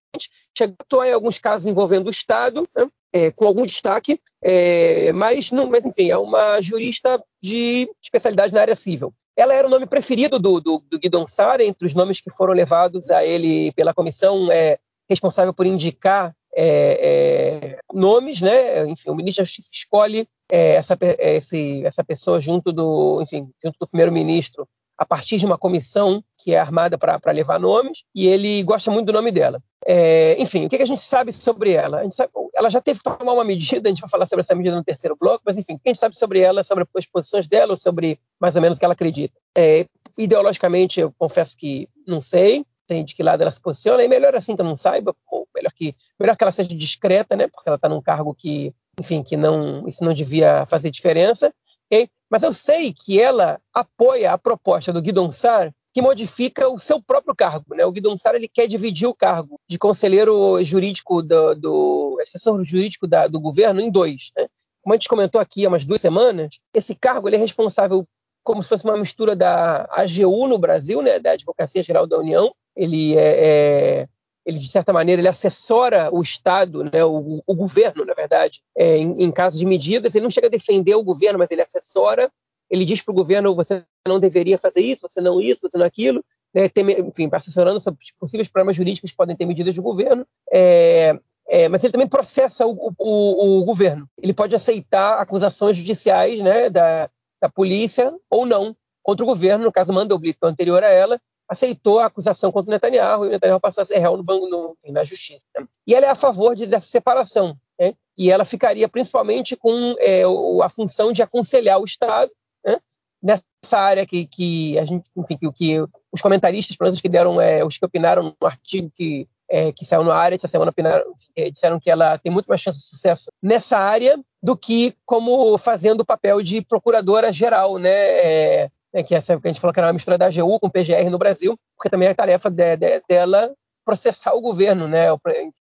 [0.57, 5.67] chegou em alguns casos envolvendo o Estado, né, é, com algum destaque, é, mas, não,
[5.67, 9.13] mas, enfim, é uma jurista de especialidade na área civil.
[9.37, 12.53] Ela era o nome preferido do, do, do Guidon Sara, entre os nomes que foram
[12.53, 18.87] levados a ele pela comissão é, responsável por indicar é, é, nomes, né?
[18.87, 23.49] Enfim, o ministro da Justiça escolhe é, essa, é, esse, essa pessoa junto do, enfim,
[23.63, 24.69] junto do primeiro-ministro
[25.01, 29.07] a partir de uma comissão que é armada para levar nomes, e ele gosta muito
[29.07, 29.63] do nome dela.
[29.87, 32.03] É, enfim, o que, a gente sabe sobre ela?
[32.11, 34.77] Sabe, ela já teve que tomar uma medida, a gente vai falar sobre essa medida
[34.77, 37.49] no terceiro bloco, mas enfim, o que a gente sabe sobre ela, sobre as posições
[37.49, 39.35] dela, sobre mais ou menos o que ela acredita?
[39.57, 39.87] É,
[40.19, 44.35] ideologicamente, eu confesso que não sei, tem de que lado ela se posiciona, e melhor
[44.35, 47.71] assim que eu não saiba, ou melhor que, melhor que ela seja discreta, né, porque
[47.71, 51.55] ela está num cargo que, enfim, que não, isso não devia fazer diferença,
[51.87, 52.11] okay?
[52.31, 57.03] Mas eu sei que ela apoia a proposta do Guidon Sar que modifica o seu
[57.03, 57.75] próprio cargo.
[57.75, 57.85] Né?
[57.85, 63.09] O Guidon Sar ele quer dividir o cargo de conselheiro jurídico do, do assessor jurídico
[63.09, 64.31] da, do governo em dois.
[64.39, 64.47] Né?
[64.83, 68.07] Como a gente comentou aqui há umas duas semanas, esse cargo ele é responsável
[68.43, 72.55] como se fosse uma mistura da AGU no Brasil, né, da Advocacia Geral da União.
[72.75, 74.09] Ele é, é
[74.45, 78.99] ele de certa maneira ele assessora o Estado, né, o, o governo, na verdade, é,
[78.99, 80.15] em, em casos de medidas.
[80.15, 82.31] Ele não chega a defender o governo, mas ele assessora.
[82.71, 85.87] Ele diz para o governo: você não deveria fazer isso, você não isso, você não
[85.87, 86.25] aquilo.
[86.53, 90.27] Né, tem, enfim, assessorando sobre possíveis problemas jurídicos que podem ter medidas do governo.
[90.53, 94.09] É, é, mas ele também processa o, o, o, governo.
[94.21, 99.73] Ele pode aceitar acusações judiciais né, da, da polícia ou não contra o governo, no
[99.73, 101.21] caso Mandelblit, anterior a ela,
[101.51, 104.49] aceitou a acusação contra o Netanyahu e o Netanyahu passou a ser réu no banco,
[104.49, 105.45] no, na justiça.
[105.59, 105.67] Né?
[105.85, 107.57] E ela é a favor de, dessa separação.
[107.79, 107.93] Né?
[108.17, 110.23] E ela ficaria principalmente com é,
[110.63, 112.31] a função de aconselhar o Estado
[112.65, 112.79] né?
[113.21, 117.41] nessa área que, que a gente, enfim, que, que os comentaristas, pelo menos que deram,
[117.41, 121.05] é, os que opinaram no artigo que é, que saiu na área essa semana, opinaram,
[121.35, 125.59] é, disseram que ela tem muito mais chance de sucesso nessa área do que como
[125.59, 127.91] fazendo o papel de procuradora geral, né?
[127.91, 130.71] É, né, que essa que a gente falou que era uma mistura da AGU com
[130.71, 133.53] PGR no Brasil, porque também é tarefa de, de, dela
[133.85, 135.07] processar o governo, né,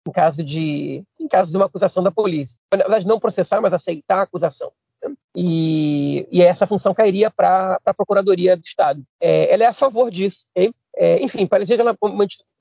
[0.07, 2.57] em caso de em caso de uma acusação da polícia.
[2.73, 4.71] Na verdade, não processar, mas aceitar a acusação.
[5.03, 5.15] Né?
[5.37, 9.03] E, e essa função cairia para a Procuradoria do Estado.
[9.21, 10.47] É, ela é a favor disso.
[10.97, 11.97] É, enfim, parecia que ela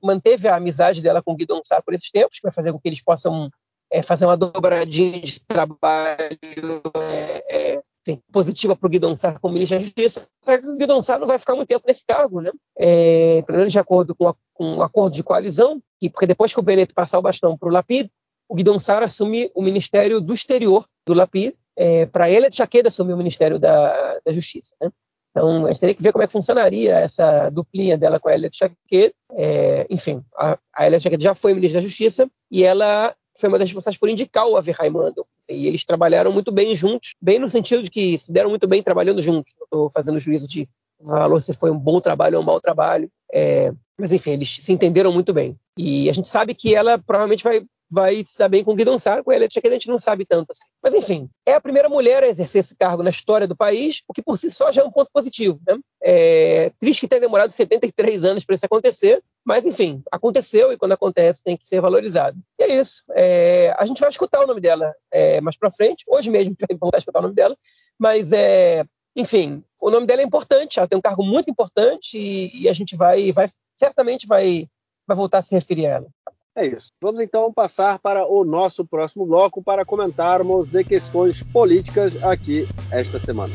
[0.01, 2.79] manteve a amizade dela com o Guidon Sá por esses tempos, que vai fazer com
[2.79, 3.49] que eles possam
[3.91, 9.77] é, fazer uma dobradinha de trabalho é, é enfim, positiva para o Guidon como ministro
[9.77, 12.51] da Justiça, o Guidon não vai ficar muito tempo nesse cargo, né?
[12.77, 16.53] É, pelo menos de acordo com, a, com um acordo de coalizão, que, porque depois
[16.53, 18.09] que o Bennett passar o bastão para o Lapid,
[18.49, 22.89] o Guidon Sá assume o Ministério do Exterior do Lapid, é, para ele, de Chaqueda
[22.89, 24.91] assumir o Ministério da, da Justiça, né?
[25.31, 28.35] Então, a gente teria que ver como é que funcionaria essa duplinha dela com a
[28.35, 29.15] Elia Chaquet.
[29.31, 33.57] É, enfim, a, a Elia Chaquet já foi ministra da Justiça e ela foi uma
[33.57, 35.25] das responsáveis por indicar o Avi Raimando.
[35.49, 38.81] E eles trabalharam muito bem juntos, bem no sentido de que se deram muito bem
[38.81, 39.53] trabalhando juntos.
[39.61, 40.67] Estou fazendo juízo de
[40.99, 43.09] valor se foi um bom trabalho ou um mau trabalho.
[43.31, 45.57] É, mas enfim, eles se entenderam muito bem.
[45.77, 49.35] E a gente sabe que ela provavelmente vai vai bem com Guidon Sar, com a
[49.35, 50.65] Elia que a gente não sabe tanto assim.
[50.81, 54.13] Mas enfim, é a primeira mulher a exercer esse cargo na história do país, o
[54.13, 55.59] que por si só já é um ponto positivo.
[55.67, 55.77] Né?
[56.01, 60.93] É triste que tenha demorado 73 anos para isso acontecer, mas enfim, aconteceu e quando
[60.93, 62.37] acontece tem que ser valorizado.
[62.59, 63.03] E é isso.
[63.11, 66.55] É, a gente vai escutar o nome dela é, mais para frente, hoje mesmo
[66.93, 67.55] a escutar o nome dela,
[67.99, 68.83] mas é,
[69.15, 72.73] enfim, o nome dela é importante, ela tem um cargo muito importante e, e a
[72.73, 74.67] gente vai, vai certamente vai,
[75.07, 76.07] vai voltar a se referir a ela.
[76.55, 76.91] É isso.
[77.01, 83.19] Vamos então passar para o nosso próximo bloco para comentarmos de questões políticas aqui esta
[83.19, 83.53] semana.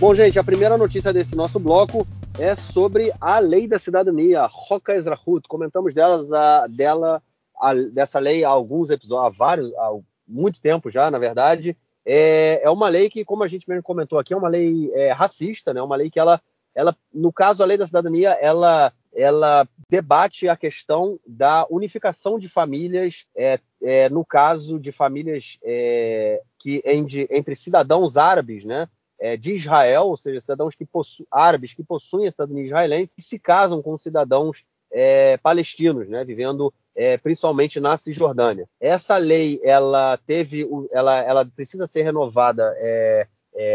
[0.00, 2.04] Bom, gente, a primeira notícia desse nosso bloco
[2.40, 5.46] é sobre a lei da cidadania, Roca Ezrahut.
[5.46, 7.22] Comentamos delas, a, dela,
[7.60, 9.92] a, dessa lei há alguns episódios, há vários, há
[10.26, 11.76] muito tempo já, na verdade.
[12.04, 15.12] É, é uma lei que, como a gente mesmo comentou aqui, é uma lei é,
[15.12, 15.80] racista, né?
[15.80, 16.40] Uma lei que ela
[16.74, 22.48] ela, no caso, a lei da cidadania, ela, ela debate a questão da unificação de
[22.48, 28.88] famílias, é, é, no caso de famílias é, que entre, entre, cidadãos árabes, né,
[29.20, 30.88] é, de Israel, ou seja, cidadãos que
[31.30, 36.72] árabes que possuem a cidadania israelense e se casam com cidadãos é, palestinos, né, vivendo
[36.94, 38.68] é, principalmente na Cisjordânia.
[38.80, 42.74] Essa lei, ela teve, ela, ela precisa ser renovada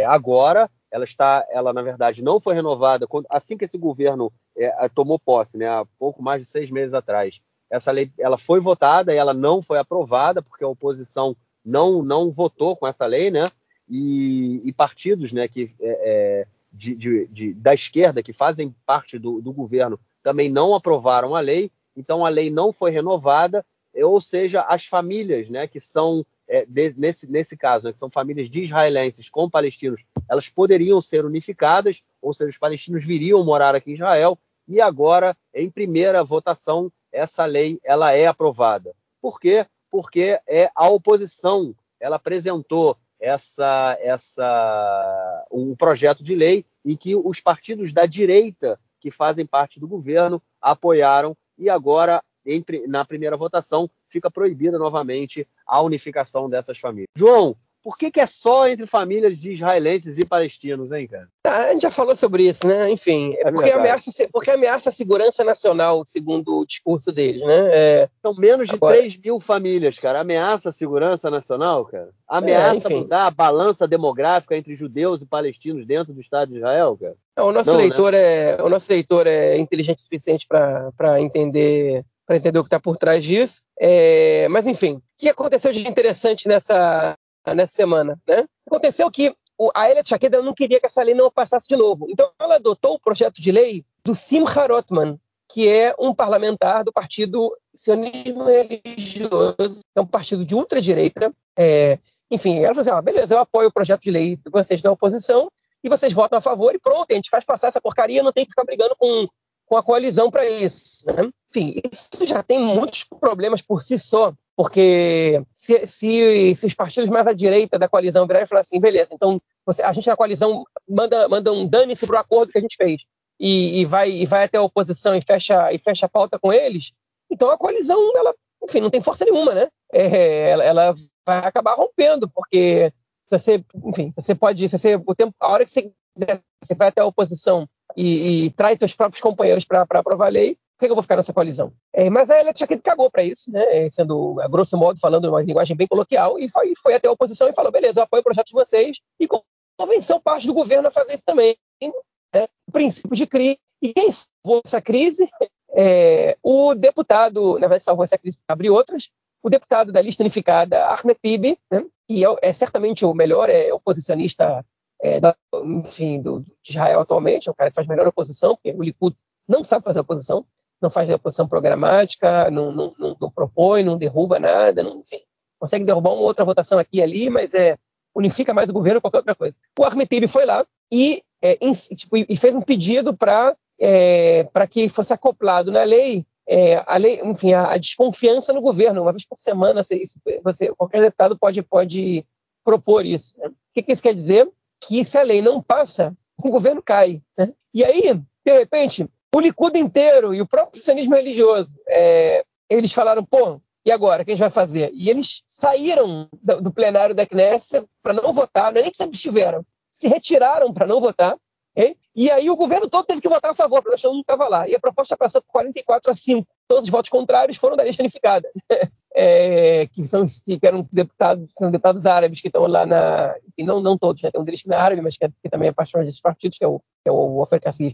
[0.07, 5.19] agora ela está, ela na verdade não foi renovada assim que esse governo é, tomou
[5.19, 7.41] posse, né, há pouco mais de seis meses atrás.
[7.69, 12.31] Essa lei, ela foi votada e ela não foi aprovada porque a oposição não não
[12.31, 13.51] votou com essa lei, né?
[13.89, 19.17] E, e partidos, né, que é, é de, de, de, da esquerda que fazem parte
[19.17, 21.71] do, do governo também não aprovaram a lei.
[21.95, 23.65] Então a lei não foi renovada,
[24.03, 28.09] ou seja, as famílias, né, que são é, de, nesse, nesse caso, né, que são
[28.09, 33.75] famílias de israelenses com palestinos, elas poderiam ser unificadas, ou seja, os palestinos viriam morar
[33.75, 38.93] aqui em Israel, e agora, em primeira votação, essa lei ela é aprovada.
[39.21, 39.65] Por quê?
[39.89, 47.39] Porque é a oposição, ela apresentou essa, essa um projeto de lei em que os
[47.39, 53.89] partidos da direita que fazem parte do governo apoiaram e agora em, na primeira votação
[54.09, 57.09] fica proibida novamente a unificação dessas famílias.
[57.15, 57.55] João,
[57.87, 61.29] por que, que, é só entre famílias de israelenses e palestinos, hein, cara?
[61.45, 62.91] Ah, a gente já falou sobre isso, né?
[62.91, 67.69] Enfim, é porque, ameaça, porque ameaça a segurança nacional, segundo o discurso deles, né?
[67.71, 68.09] É...
[68.21, 68.97] São menos de Agora...
[68.97, 70.19] 3 mil famílias, cara.
[70.19, 72.09] Ameaça a segurança nacional, cara?
[72.27, 76.97] Ameaça é, mudar a balança demográfica entre judeus e palestinos dentro do Estado de Israel,
[76.99, 77.15] cara?
[77.37, 78.19] o, nosso Não, leitor né?
[78.19, 82.79] é, o nosso leitor é inteligente o suficiente para entender para entender o que está
[82.79, 83.61] por trás disso.
[83.79, 87.17] É, mas, enfim, o que aconteceu de interessante nessa,
[87.55, 88.19] nessa semana?
[88.27, 88.45] Né?
[88.67, 89.33] Aconteceu que
[89.73, 92.05] a Elia Tchaqueda não queria que essa lei não passasse de novo.
[92.09, 95.17] Então, ela adotou o projeto de lei do Simcha Rotman,
[95.49, 101.33] que é um parlamentar do Partido Sionismo Religioso, é um partido de ultradireita.
[101.57, 101.97] É,
[102.29, 104.91] enfim, ela falou assim: ah, beleza, eu apoio o projeto de lei de vocês da
[104.91, 105.49] oposição
[105.81, 108.43] e vocês votam a favor e pronto, a gente faz passar essa porcaria, não tem
[108.43, 109.27] que ficar brigando com
[109.67, 111.05] com a coalizão para isso.
[111.05, 111.29] Né?
[111.49, 117.09] Enfim, isso já tem muitos problemas por si só, porque se, se, se os partidos
[117.09, 120.15] mais à direita da coalizão virarem e falar assim, beleza, então você, a gente na
[120.15, 123.03] coalizão manda, manda um dane-se para o acordo que a gente fez
[123.39, 126.51] e, e, vai, e vai até a oposição e fecha, e fecha a pauta com
[126.51, 126.91] eles,
[127.29, 129.67] então a coalizão, ela, enfim, não tem força nenhuma, né?
[129.91, 132.91] É, ela, ela vai acabar rompendo, porque
[133.23, 136.41] se você, enfim, se você pode, se você, o tempo, a hora que você quiser,
[136.63, 140.85] você vai até a oposição e, e seus próprios companheiros para aprovar a lei, por
[140.85, 141.73] que, eu vou ficar nessa coalizão?
[141.91, 143.89] É, mas a Elia Tchaquet cagou para isso, né?
[143.89, 147.49] sendo, a grosso modo, falando uma linguagem bem coloquial, e foi, foi até a oposição
[147.49, 149.27] e falou: beleza, eu apoio o projeto de vocês, e
[149.75, 151.55] convenceu parte do governo a fazer isso também.
[151.81, 152.47] Né?
[152.67, 153.57] O princípio de crise.
[153.81, 155.29] E quem salvou essa crise?
[155.71, 159.09] É, o deputado, na verdade, salvou essa crise para abrir outras,
[159.43, 161.85] o deputado da lista unificada, Ahmed Tibi, né?
[162.07, 164.63] que é, é certamente o melhor é, oposicionista
[165.01, 168.77] é, da, enfim, do, de Israel atualmente, é o cara que faz melhor oposição, porque
[168.77, 169.15] o Likud
[169.47, 170.45] não sabe fazer oposição,
[170.81, 175.19] não faz oposição programática, não, não, não, não propõe, não derruba nada, não, enfim,
[175.59, 177.77] consegue derrubar uma outra votação aqui e ali, mas é
[178.15, 179.55] unifica mais o governo que qualquer outra coisa.
[179.77, 184.67] O Ahmed foi lá e, é, em, tipo, e fez um pedido para é, para
[184.67, 189.01] que fosse acoplado na lei, é, a lei enfim, a, a, desconfiança no governo.
[189.01, 190.01] Uma vez por semana, você,
[190.43, 192.25] você, qualquer deputado pode, pode
[192.63, 193.37] propor isso.
[193.37, 193.47] Né?
[193.47, 194.49] O que, que isso quer dizer?
[194.87, 197.21] Que se a lei não passa, o governo cai.
[197.37, 197.51] Né?
[197.73, 198.13] E aí,
[198.45, 203.91] de repente, o Likud inteiro e o próprio cristianismo religioso, é, eles falaram, pô, e
[203.91, 204.89] agora, o que a gente vai fazer?
[204.93, 208.97] E eles saíram do, do plenário da Knesset para não votar, não é nem que
[208.97, 211.37] se abstiveram, se retiraram para não votar,
[211.75, 211.97] okay?
[212.15, 214.67] e aí o governo todo teve que votar a favor, porque o não estava lá.
[214.67, 216.47] E a proposta passou por 44 a 5.
[216.67, 218.49] Todos os votos contrários foram da lista unificada.
[219.19, 223.81] é, que são que eram deputados, são deputados árabes que estão lá na, enfim, não,
[223.81, 225.69] não todos, né, tem um deles que não é árabe, mas que, é, que também
[225.69, 227.43] é parte desses partidos, que é o, que é o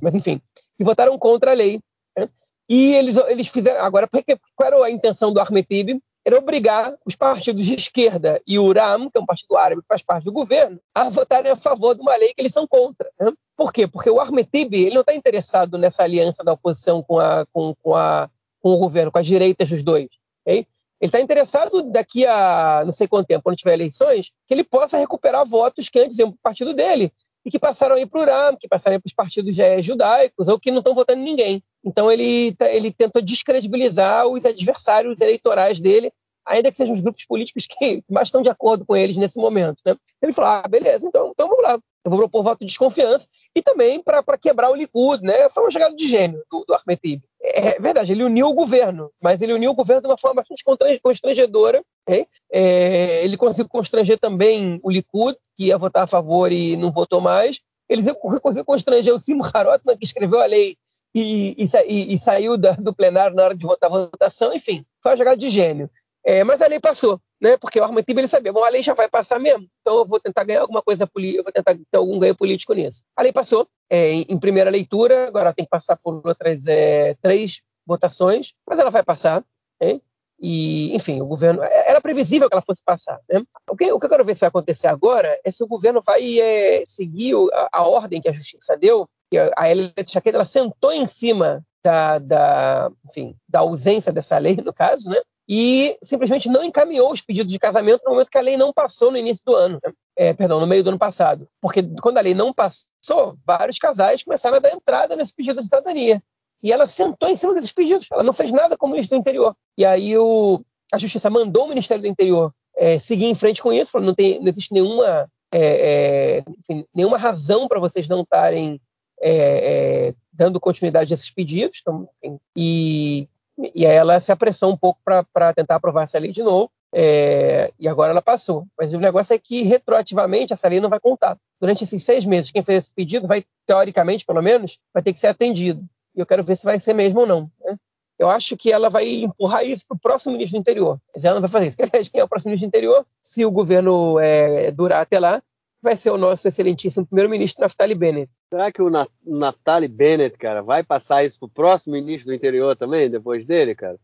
[0.02, 0.42] mas enfim,
[0.78, 1.80] que votaram contra a lei.
[2.18, 2.28] Né?
[2.68, 6.02] E eles, eles fizeram, agora, porque, qual era a intenção do Ahmed Tib?
[6.26, 9.88] Era obrigar os partidos de esquerda e o RAM, que é um partido árabe que
[9.88, 13.10] faz parte do governo, a votarem a favor de uma lei que eles são contra.
[13.20, 13.32] Né?
[13.56, 13.88] Por quê?
[13.88, 17.74] Porque o Ahmed Tib ele não está interessado nessa aliança da oposição com, a, com,
[17.82, 18.30] com, a,
[18.62, 20.10] com o governo, com as direitas dos dois.
[20.46, 20.66] Okay?
[21.02, 24.98] Ele está interessado daqui a não sei quanto tempo, quando tiver eleições, que ele possa
[24.98, 27.12] recuperar votos que antes iam para o partido dele
[27.46, 30.72] e que passaram aí para o RAM, que passaram para os partidos judaicos ou que
[30.72, 31.64] não estão votando em ninguém.
[31.84, 36.12] Então ele, tá, ele tentou descredibilizar os adversários eleitorais dele,
[36.46, 39.78] ainda que sejam os grupos políticos que mais estão de acordo com eles nesse momento.
[39.86, 39.96] Né?
[40.22, 41.80] Ele falou: ah, beleza, então, então vamos lá.
[42.06, 45.48] Vou propor voto de desconfiança e também para quebrar o Likud, né?
[45.50, 47.22] Foi uma jogada de gênio do, do Ahmed.
[47.42, 50.42] É, é verdade, ele uniu o governo, mas ele uniu o governo de uma forma
[50.42, 50.64] bastante
[51.02, 51.84] constrangedora.
[52.08, 52.28] Okay?
[52.52, 57.22] É, ele conseguiu constranger também o Likud, que ia votar a favor e não votou
[57.22, 57.62] mais.
[57.88, 58.02] Ele
[58.42, 60.76] conseguiu constranger o Simon Harotman, que escreveu a lei
[61.16, 64.54] e, e, e saiu da, do plenário na hora de votar a votação.
[64.54, 65.90] Enfim, foi uma jogada de gênio.
[66.26, 67.20] É, mas a lei passou.
[67.44, 67.58] Né?
[67.58, 70.06] Porque o Ahmed Tibi ele sabia, bom, a lei já vai passar mesmo, então eu
[70.06, 73.04] vou tentar ganhar alguma coisa política, eu vou tentar ter algum ganho político nisso.
[73.18, 77.62] A lei passou é, em, primeira leitura, agora tem que passar por outras é, três
[77.86, 79.44] votações, mas ela vai passar,
[79.82, 80.02] hein?
[80.40, 81.62] E, enfim, o governo.
[81.62, 83.20] É, era previsível que ela fosse passar.
[83.30, 83.44] Né?
[83.70, 86.02] O, que, o, que, eu quero ver se vai acontecer agora é se o governo
[86.06, 89.08] vai é, seguir a, a, ordem que a justiça deu.
[89.30, 94.56] Que a Elliot Chaqueta ela sentou em cima da, da, enfim, da ausência dessa lei,
[94.58, 95.22] no caso, né?
[95.48, 99.12] E simplesmente não encaminhou os pedidos de casamento no momento que a lei não passou
[99.12, 99.80] no início do ano.
[100.16, 101.48] É, perdão, no meio do ano passado.
[101.60, 105.66] Porque quando a lei não passou, vários casais começaram a dar entrada nesse pedido de
[105.66, 106.22] cidadania.
[106.62, 108.08] E ela sentou em cima desses pedidos.
[108.12, 109.56] Ela não fez nada como isso do interior.
[109.78, 110.62] E aí o,
[110.94, 114.40] a Justiça mandou o Ministério do Interior é, seguir em frente com isso, não, tem,
[114.40, 118.82] não existe nenhuma, é, é enfim, nenhuma razão para vocês não estarem
[119.22, 121.80] é, é, dando continuidade a esses pedidos.
[121.82, 126.32] Então, enfim, e, e aí ela se apressou um pouco para tentar aprovar essa lei
[126.32, 126.72] de novo.
[126.96, 128.68] É, e agora ela passou.
[128.78, 131.38] Mas o negócio é que, retroativamente, essa lei não vai contar.
[131.60, 135.20] Durante esses seis meses, quem fez esse pedido vai, teoricamente, pelo menos, vai ter que
[135.20, 135.84] ser atendido.
[136.16, 137.52] E eu quero ver se vai ser mesmo ou não.
[137.66, 137.76] Né?
[138.20, 141.00] Eu acho que ela vai empurrar isso para o próximo ministro do interior.
[141.14, 141.78] Mas ela não vai fazer isso.
[142.12, 143.06] Quem é o próximo ministro do interior?
[143.20, 145.42] Se o governo é, durar até lá,
[145.84, 148.32] vai ser o nosso excelentíssimo primeiro-ministro Naftali Bennett.
[148.50, 148.90] Será que o
[149.26, 153.76] Naftali Bennett, cara, vai passar isso para o próximo ministro do interior também, depois dele,
[153.76, 154.00] cara?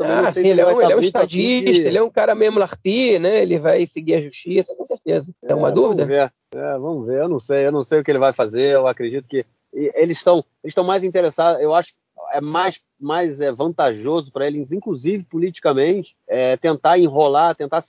[0.00, 3.18] ah, sim, ele, é um, ele é um estadista, ele é um cara mesmo larti,
[3.18, 3.42] né?
[3.42, 5.34] Ele vai seguir a justiça, com certeza.
[5.42, 6.06] É, uma dúvida?
[6.06, 6.32] Vamos ver.
[6.54, 8.86] É, vamos ver, eu não sei, eu não sei o que ele vai fazer, eu
[8.86, 9.44] acredito que
[9.74, 11.92] eles estão eles estão mais interessados, eu acho
[12.32, 17.82] é mais, mais é, vantajoso para eles, inclusive politicamente, é, tentar enrolar, tentar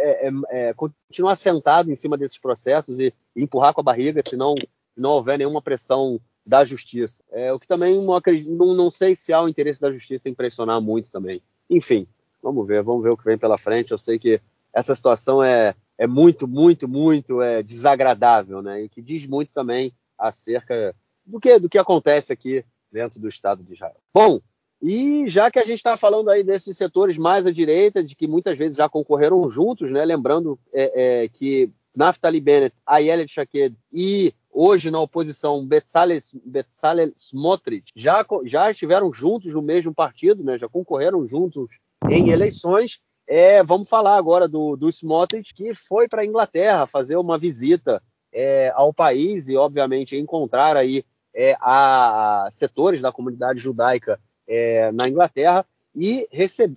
[0.00, 4.22] é, é, é, continuar sentado em cima desses processos e, e, empurrar com a barriga,
[4.26, 4.54] se não,
[4.86, 7.22] se não houver nenhuma pressão da justiça.
[7.30, 10.28] É, o que também não, acredito, não, não sei se há o interesse da justiça
[10.28, 11.42] em pressionar muito também.
[11.68, 12.06] Enfim,
[12.42, 13.92] vamos ver, vamos ver o que vem pela frente.
[13.92, 14.40] Eu sei que
[14.72, 18.82] essa situação é, é muito, muito, muito é, desagradável, né?
[18.82, 23.62] E que diz muito também acerca do que, do que acontece aqui dentro do Estado
[23.62, 23.96] de Israel.
[24.12, 24.40] Bom,
[24.82, 28.26] e já que a gente está falando aí desses setores mais à direita, de que
[28.26, 30.04] muitas vezes já concorreram juntos, né?
[30.04, 38.24] lembrando é, é, que Naftali Bennett, Ayelet Shaked e hoje na oposição Betzalel, Smotrich já,
[38.44, 40.56] já estiveram juntos no mesmo partido, né?
[40.56, 41.78] já concorreram juntos
[42.10, 43.00] em eleições.
[43.26, 48.02] É, vamos falar agora do, do Smotrich, que foi para a Inglaterra fazer uma visita
[48.32, 54.18] é, ao país e, obviamente, encontrar aí é, a, a, setores da comunidade judaica
[54.50, 56.28] é, na Inglaterra e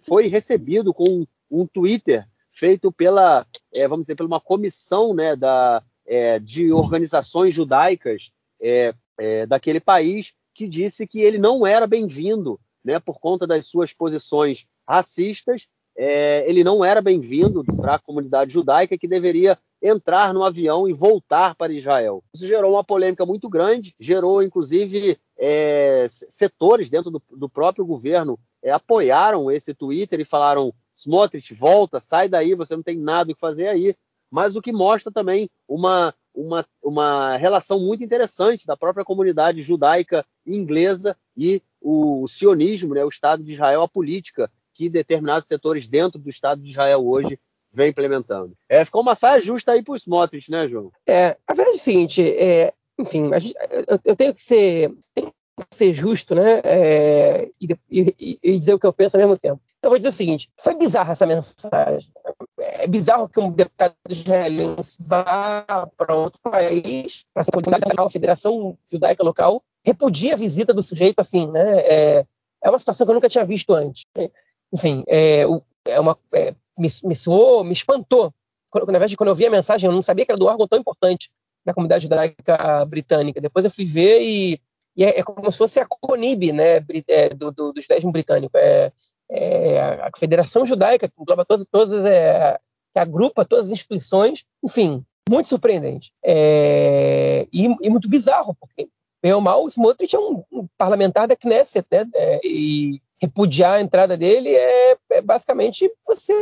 [0.04, 5.84] foi recebido com um Twitter feito pela, é, vamos dizer, pela uma comissão né, da,
[6.06, 8.32] é, de organizações judaicas
[8.62, 13.66] é, é, daquele país que disse que ele não era bem-vindo né, por conta das
[13.66, 20.34] suas posições racistas é, ele não era bem-vindo para a comunidade judaica que deveria entrar
[20.34, 22.24] no avião e voltar para Israel.
[22.34, 28.40] Isso gerou uma polêmica muito grande, gerou inclusive é, setores dentro do, do próprio governo
[28.64, 33.36] é, apoiaram esse Twitter e falaram: Smotrich, volta, sai daí, você não tem nada o
[33.36, 33.94] que fazer aí.
[34.32, 40.26] Mas o que mostra também uma, uma, uma relação muito interessante da própria comunidade judaica
[40.48, 44.50] inglesa e o, sionismo, né, o Estado de Israel, a política
[44.84, 47.40] que determinados setores dentro do Estado de Israel hoje
[47.72, 48.56] vem implementando.
[48.70, 50.92] É, ficou uma saia justa aí para os Smotrich, né, João?
[51.08, 53.56] É, a verdade é o seguinte, é, enfim, gente,
[53.88, 55.34] eu, eu, tenho que ser, tenho
[55.70, 59.38] que ser justo, né, é, e, e, e, dizer o que eu penso ao mesmo
[59.38, 59.60] tempo.
[59.82, 62.10] Eu vou dizer o seguinte, foi bizarra essa mensagem.
[62.58, 65.66] É bizarro que um deputado israelense vá
[65.98, 67.44] para outro país, para
[68.06, 72.26] a Federação Judaica Local, repudia a visita do sujeito assim, né, é,
[72.64, 74.06] é uma situação que eu nunca tinha visto antes
[74.74, 75.44] enfim, é,
[75.86, 78.34] é uma, é, me, me soou, me espantou.
[78.72, 80.68] Quando, na verdade, quando eu vi a mensagem, eu não sabia que era do órgão
[80.68, 81.30] tão importante
[81.64, 83.40] da comunidade judaica britânica.
[83.40, 84.60] Depois eu fui ver e,
[84.98, 88.58] e é, é, como se fosse a CONIB, né, é, do, do, do judaísmo britânico.
[88.58, 88.92] É,
[89.30, 92.58] é, a Federação Judaica, que engloba todas, todas é,
[92.94, 96.12] que agrupa todas as instituições, enfim, muito surpreendente.
[96.24, 98.90] É, e, e, muito bizarro, porque,
[99.22, 103.76] bem ou mal, o Smotrich é um, um parlamentar da Knesset, né, é, e repudiar
[103.76, 106.34] a entrada dele é, é basicamente você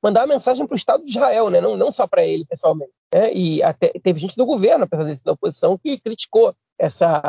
[0.00, 1.60] mandar uma mensagem para o Estado de Israel, né?
[1.60, 2.92] não, não só para ele pessoalmente.
[3.12, 3.32] Né?
[3.32, 7.20] E até teve gente do governo, apesar de ser da oposição, que criticou essa,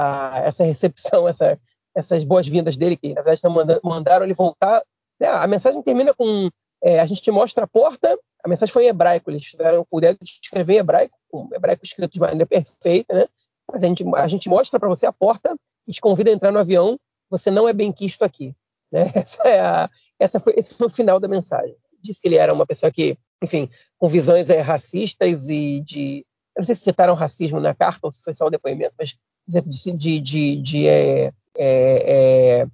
[0.43, 1.59] essa recepção, essa,
[1.95, 3.41] essas boas-vindas dele, que na verdade
[3.83, 4.83] mandaram ele voltar.
[5.19, 5.27] Né?
[5.27, 6.49] A mensagem termina com
[6.83, 9.86] é, a gente te mostra a porta, a mensagem foi em hebraico, eles tiveram o
[9.86, 13.25] poder de escrever em hebraico, um hebraico escrito de maneira perfeita, né?
[13.71, 15.55] mas a gente, a gente mostra para você a porta
[15.88, 16.99] e te convida a entrar no avião,
[17.31, 18.53] você não é bem quisto aqui.
[18.95, 19.11] Né?
[19.13, 21.75] Essa é a, essa foi, esse foi o final da mensagem.
[22.01, 26.25] disse que ele era uma pessoa que, enfim, com visões é, racistas e de.
[26.55, 29.11] Eu não sei se citaram racismo na carta ou se foi só o depoimento, mas,
[29.11, 32.67] por exemplo, de, de, de, de é, é,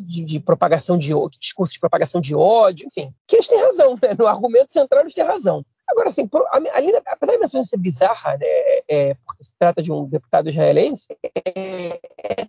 [0.00, 4.14] de, de, propagação de discurso de propagação de ódio, enfim, que eles têm razão, né?
[4.18, 5.62] no argumento central eles têm razão.
[5.86, 8.46] Agora, assim, a, a, apesar da mensagem ser bizarra, né,
[8.88, 12.46] é, porque se trata de um deputado israelense, é, é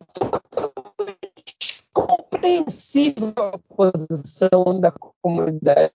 [2.40, 5.92] compreensível a posição da comunidade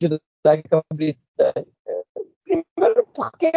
[0.00, 1.66] judaica britânica.
[2.44, 3.50] Primeiro, porque,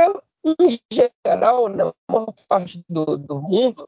[0.46, 3.88] em geral, na maior parte do, do mundo,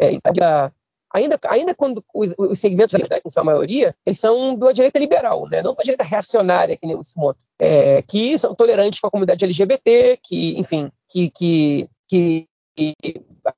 [0.00, 0.72] é, ainda,
[1.12, 5.46] ainda, ainda quando os, os segmentos da em sua maioria, eles são da direita liberal,
[5.48, 5.62] né?
[5.62, 9.44] não da direita reacionária, que nem o Simoto, é, que são tolerantes com a comunidade
[9.44, 12.48] LGBT, que, enfim, que, que, que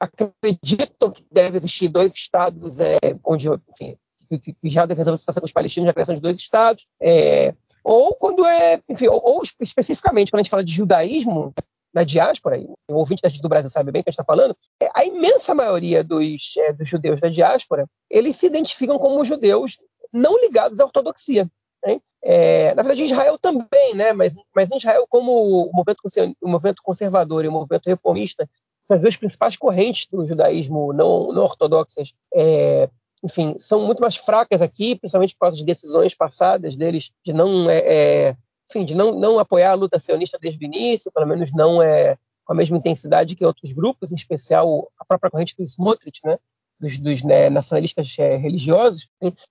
[0.00, 3.96] acreditam que deve existir dois estados, é, onde, enfim,
[4.28, 6.86] que, que já deve resolver a situação com os palestinos, a criação de dois estados,
[7.00, 11.52] é, ou quando é, enfim, ou, ou, especificamente quando a gente fala de judaísmo
[11.94, 14.56] na diáspora, e o ouvinte do Brasil sabe bem o que a gente está falando,
[14.82, 19.78] é, a imensa maioria dos, é, dos judeus da diáspora, eles se identificam como judeus
[20.12, 21.48] não ligados à ortodoxia.
[21.84, 22.00] Né?
[22.22, 24.12] É, na verdade, Israel também, né?
[24.12, 26.00] mas, mas em Israel, como o movimento,
[26.42, 28.48] o movimento conservador e o movimento reformista
[28.84, 32.88] são as duas principais correntes do judaísmo não, não ortodoxas, é,
[33.24, 37.70] enfim, são muito mais fracas aqui, principalmente por causa de decisões passadas deles de não,
[37.70, 38.36] é, é,
[38.68, 42.18] enfim, de não, não apoiar a luta sionista desde o início, pelo menos não é
[42.44, 46.38] com a mesma intensidade que outros grupos, em especial a própria corrente do Smotrich, né,
[46.78, 49.08] dos, dos né, nacionalistas é, religiosos.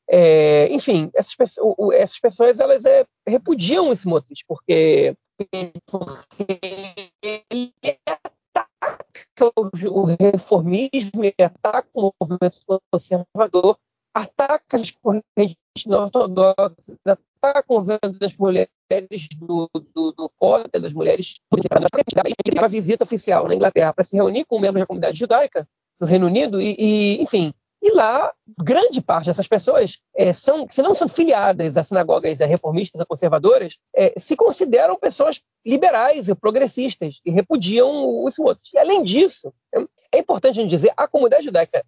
[0.08, 5.16] É, enfim, essas pessoas, essas pessoas elas é, repudiam o Smotrich, porque,
[5.88, 7.03] porque
[9.56, 12.60] o, reformismo e ataca o movimento
[12.92, 13.78] conservador,
[14.14, 18.70] ataca as correntes ortodoxas, ataca o movimento das mulheres
[19.40, 21.36] do, do, do Cota, das mulheres
[22.64, 25.68] uma visita oficial na Inglaterra para se reunir com membros da comunidade judaica
[26.00, 27.54] no Reino Unido e, e enfim,
[27.86, 32.98] e lá, grande parte dessas pessoas, é, são, se não são filiadas a sinagogas reformistas
[32.98, 38.72] ou conservadoras, é, se consideram pessoas liberais e progressistas e repudiam os outros.
[38.74, 39.82] E, além disso, é,
[40.14, 41.86] é importante a gente dizer, a comunidade judaica,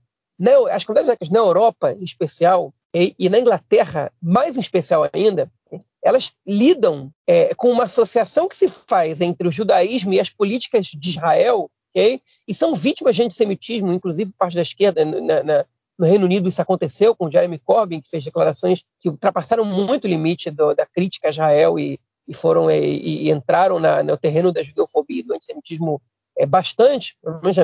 [0.69, 5.49] as comunidades judaicas na Europa, em especial, e, e, na Inglaterra, mais em especial ainda,
[6.03, 10.87] elas lidam é, com uma associação que se faz entre o judaísmo e as políticas
[10.87, 12.21] de Israel, okay?
[12.45, 15.65] e são vítimas de antissemitismo, inclusive parte da esquerda, na, na,
[15.97, 20.07] no Reino Unido isso aconteceu com Jeremy Corbyn, que fez declarações que ultrapassaram muito o
[20.07, 24.51] limite do, da crítica a Israel e, e foram e, e entraram na, no terreno
[24.51, 26.01] da judeofobia e do antissemitismo
[26.37, 27.15] é, bastante,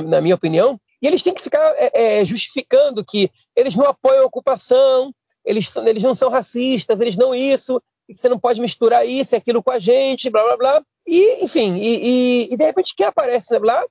[0.08, 0.80] na minha opinião.
[1.02, 5.14] E eles têm que ficar é, é, justificando que eles não apoiam a ocupação,
[5.44, 9.64] eles, eles não são racistas, eles não isso, você não pode misturar isso e aquilo
[9.64, 10.84] com a gente, blá blá blá.
[11.08, 13.84] E, enfim, e, e, e de repente quem aparece lá?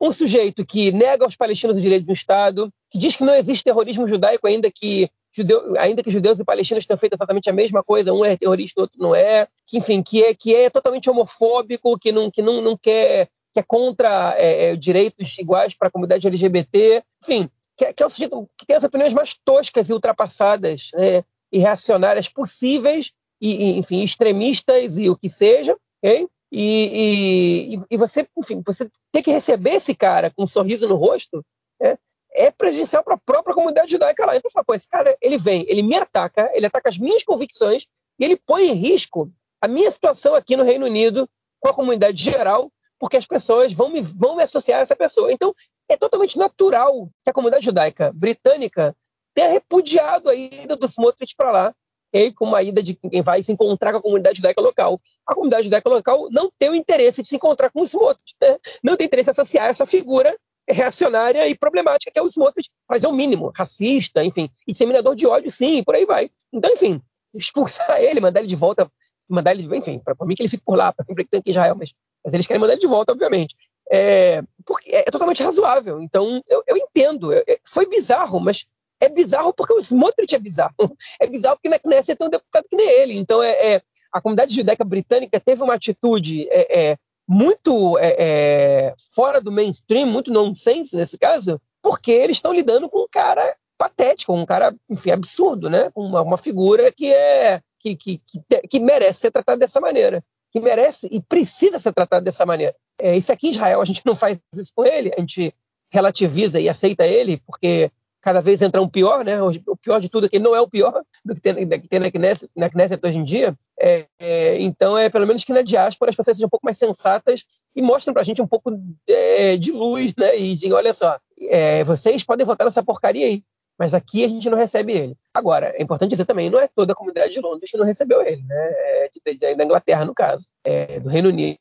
[0.00, 3.34] Um sujeito que nega aos palestinos o direito de um Estado, que diz que não
[3.34, 7.52] existe terrorismo judaico, ainda que, judeu, ainda que judeus e palestinos tenham feito exatamente a
[7.52, 10.70] mesma coisa, um é terrorista, o outro não é, que, enfim, que é, que é
[10.70, 15.74] totalmente homofóbico, que não, que não, não quer, que é contra é, é direitos iguais
[15.74, 19.34] para a comunidade LGBT, enfim, que, que é um sujeito que tem as opiniões mais
[19.44, 25.76] toscas e ultrapassadas né, e reacionárias possíveis, e, e, enfim, extremistas e o que seja,
[26.02, 26.28] ok?
[26.50, 30.96] E, e, e, você, enfim, você ter que receber esse cara com um sorriso no
[30.96, 31.44] rosto
[31.80, 31.98] é,
[32.32, 34.36] é prejudicial para a própria comunidade judaica lá.
[34.36, 37.86] Então, pô, esse cara, ele vem, ele me ataca, ele ataca as minhas convicções
[38.18, 39.30] e ele põe em risco
[39.60, 41.28] a minha situação aqui no Reino Unido
[41.60, 45.32] com a comunidade geral, porque as pessoas vão me, vão me associar a essa pessoa.
[45.32, 45.54] Então,
[45.88, 48.96] é totalmente natural que a comunidade judaica britânica
[49.34, 51.74] tenha repudiado a ida do Smotrich para lá
[52.08, 52.32] okay?
[52.32, 55.00] com uma ida de quem vai se encontrar com a comunidade judaica local.
[55.26, 58.56] A comunidade judaica local não tem o interesse de se encontrar com o Smotrich, né?
[58.82, 60.36] não tem interesse em associar essa figura
[60.68, 65.14] reacionária e problemática que é o Smotrich, mas é o mínimo, racista, enfim, e disseminador
[65.14, 66.30] de ódio, sim, e por aí vai.
[66.52, 67.00] Então, enfim,
[67.34, 68.90] expulsar ele, mandar ele de volta,
[69.28, 71.50] mandar ele, enfim, para mim que ele fique por lá, para mim que aqui em
[71.50, 71.92] Israel, mas,
[72.24, 73.56] mas eles querem mandar ele de volta, obviamente.
[73.90, 76.02] É, porque é, totalmente razoável.
[76.02, 77.32] Então, eu, eu entendo.
[77.32, 78.66] É, foi bizarro, mas
[79.00, 80.74] é bizarro porque o Smotrich é bizarro.
[81.20, 83.16] É bizarro porque na Knesset tem um deputado que nem ele.
[83.16, 83.82] Então, é, é
[84.12, 90.06] a comunidade judaica britânica teve uma atitude é, é muito é, é, fora do mainstream,
[90.06, 95.10] muito nonsense nesse caso, porque eles estão lidando com um cara patético, um cara, enfim,
[95.10, 95.90] absurdo, né?
[95.94, 100.58] Uma, uma figura que é que, que, que, que, merece ser tratada dessa maneira, que
[100.58, 102.74] merece e precisa ser tratado dessa maneira.
[102.98, 105.54] É, isso aqui em Israel a gente não faz isso com ele, a gente
[105.92, 107.90] relativiza e aceita ele porque
[108.28, 109.40] cada vez entra um pior, né?
[109.40, 111.98] O pior de tudo é que não é o pior do que tem, que tem
[111.98, 113.56] na, Knesset, na Knesset hoje em dia.
[113.80, 116.76] É, é, então, é pelo menos que na diáspora as pessoas sejam um pouco mais
[116.76, 120.36] sensatas e mostrem para a gente um pouco de, de, luz, né?
[120.36, 121.18] E digam, olha só,
[121.48, 123.42] é, vocês podem votar nessa porcaria aí,
[123.78, 125.16] mas aqui a gente não recebe ele.
[125.32, 128.20] Agora, é importante dizer também, não é toda a comunidade de Londres que não recebeu
[128.20, 128.56] ele, né?
[128.56, 131.58] É de, de, da Inglaterra, no caso, é, do Reino Unido.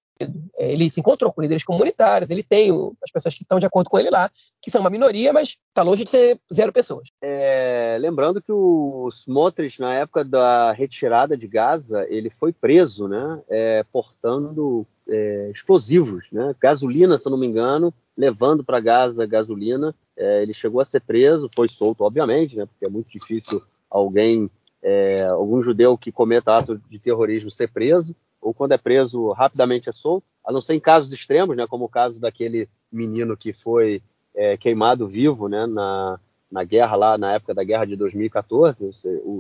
[0.58, 2.72] Ele se encontrou com líderes comunitários, ele tem
[3.04, 4.30] as pessoas que estão de acordo com ele lá,
[4.62, 7.10] que são uma minoria, mas está longe de ser zero pessoas.
[7.22, 13.42] É, lembrando que o Smotrich, na época da retirada de Gaza, ele foi preso, né,
[13.50, 19.94] é, portando é, explosivos, né, gasolina, se eu não me engano, levando para Gaza gasolina.
[20.16, 24.50] É, ele chegou a ser preso, foi solto, obviamente, né, porque é muito difícil alguém,
[24.82, 29.90] é, algum judeu que cometa ato de terrorismo ser preso ou quando é preso rapidamente
[29.90, 33.52] é solto, a não ser em casos extremos, né, como o caso daquele menino que
[33.52, 34.02] foi
[34.34, 36.20] é, queimado vivo né, na,
[36.50, 38.90] na guerra lá, na época da guerra de 2014,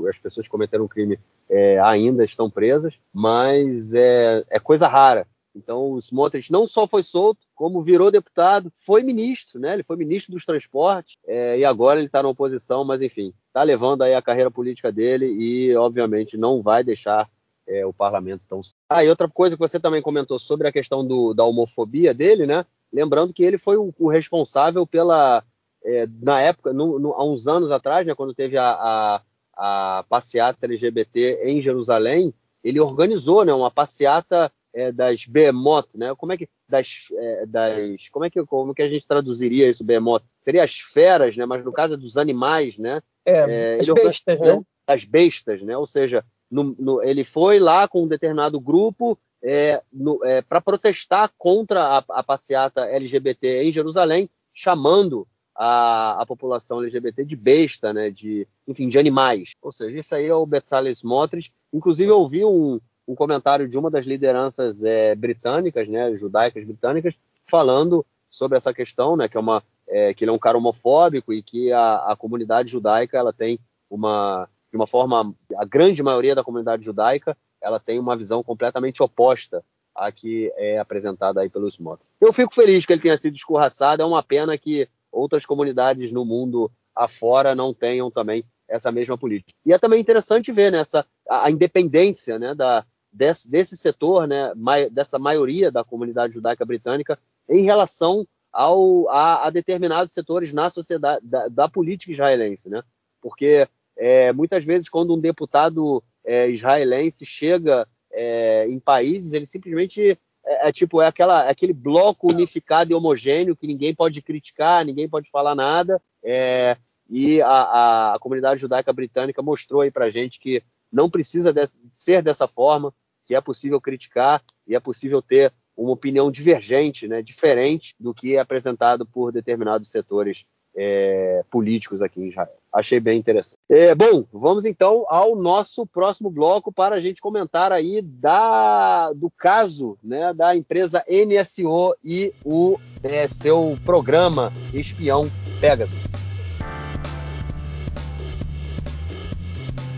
[0.09, 1.19] as pessoas que cometeram um crime
[1.49, 5.25] é, ainda estão presas, mas é, é coisa rara.
[5.55, 9.73] Então, o Smotrich não só foi solto, como virou deputado, foi ministro, né?
[9.73, 13.63] Ele foi ministro dos transportes é, e agora ele está na oposição, mas enfim, está
[13.63, 17.27] levando aí a carreira política dele e, obviamente, não vai deixar
[17.67, 18.61] é, o parlamento tão.
[18.89, 22.45] Ah, e outra coisa que você também comentou sobre a questão do, da homofobia dele,
[22.45, 22.65] né?
[22.91, 25.43] Lembrando que ele foi o, o responsável pela.
[25.83, 29.21] É, na época, no, no, há uns anos atrás, né, quando teve a, a,
[29.55, 36.13] a, passeata LGBT em Jerusalém, ele organizou né, uma passeata é, das Behemoth, né?
[36.15, 39.83] Como é que das, é, das como é que como que a gente traduziria isso
[39.83, 40.23] Behemoth?
[40.39, 41.45] Seria as feras, né?
[41.45, 43.01] Mas no caso é dos animais, né?
[43.25, 44.61] É, é as bestas, né?
[44.85, 45.77] As bestas, né?
[45.77, 49.81] Ou seja, no, no, ele foi lá com um determinado grupo é,
[50.23, 57.23] é, para protestar contra a, a, passeata LGBT em Jerusalém, chamando a, a, população LGBT
[57.23, 59.51] de besta, né, de, enfim, de animais.
[59.61, 61.51] Ou seja, isso aí é o Bezalel Smotrich.
[61.73, 67.15] Inclusive, eu ouvi um, um comentário de uma das lideranças é, britânicas, né, judaicas britânicas,
[67.45, 71.31] falando sobre essa questão, né, que é uma é, que ele é um cara homofóbico
[71.31, 73.57] e que a, a comunidade judaica ela tem
[73.89, 79.01] uma de uma forma, a grande maioria da comunidade judaica, ela tem uma visão completamente
[79.01, 79.63] oposta
[79.95, 82.09] à que é apresentada aí pelos Smotrich.
[82.21, 86.25] Eu fico feliz que ele tenha sido escorraçado, é uma pena que outras comunidades no
[86.25, 89.53] mundo afora não tenham também essa mesma política.
[89.65, 90.83] E é também interessante ver né,
[91.29, 97.17] a, independência né, da, desse, desse setor, né, mai, dessa maioria da comunidade judaica britânica
[97.49, 102.81] em relação ao, a, a determinados setores na sociedade da, da política israelense, né?
[103.21, 103.67] Porque
[103.97, 110.69] é, muitas vezes, quando um deputado é, israelense chega é, em países, ele simplesmente é,
[110.69, 115.09] é, tipo é aquela, é aquele bloco unificado e homogêneo que ninguém pode criticar, ninguém
[115.09, 116.01] pode falar nada.
[116.23, 116.77] É,
[117.09, 122.21] e a, a, comunidade judaica britânica mostrou aí para gente que não precisa de, ser
[122.21, 122.93] dessa forma,
[123.25, 128.35] que é possível criticar e é possível ter uma opinião divergente, né, diferente do que
[128.35, 130.43] é apresentado por determinados setores
[130.77, 132.53] é, políticos aqui em Israel.
[132.71, 133.57] Achei bem interessante.
[133.67, 139.31] É, bom, vamos então ao nosso próximo bloco para a gente comentar aí da, do
[139.31, 145.27] caso né, da empresa NSO e o é, seu programa espião
[145.59, 145.97] Pegasus.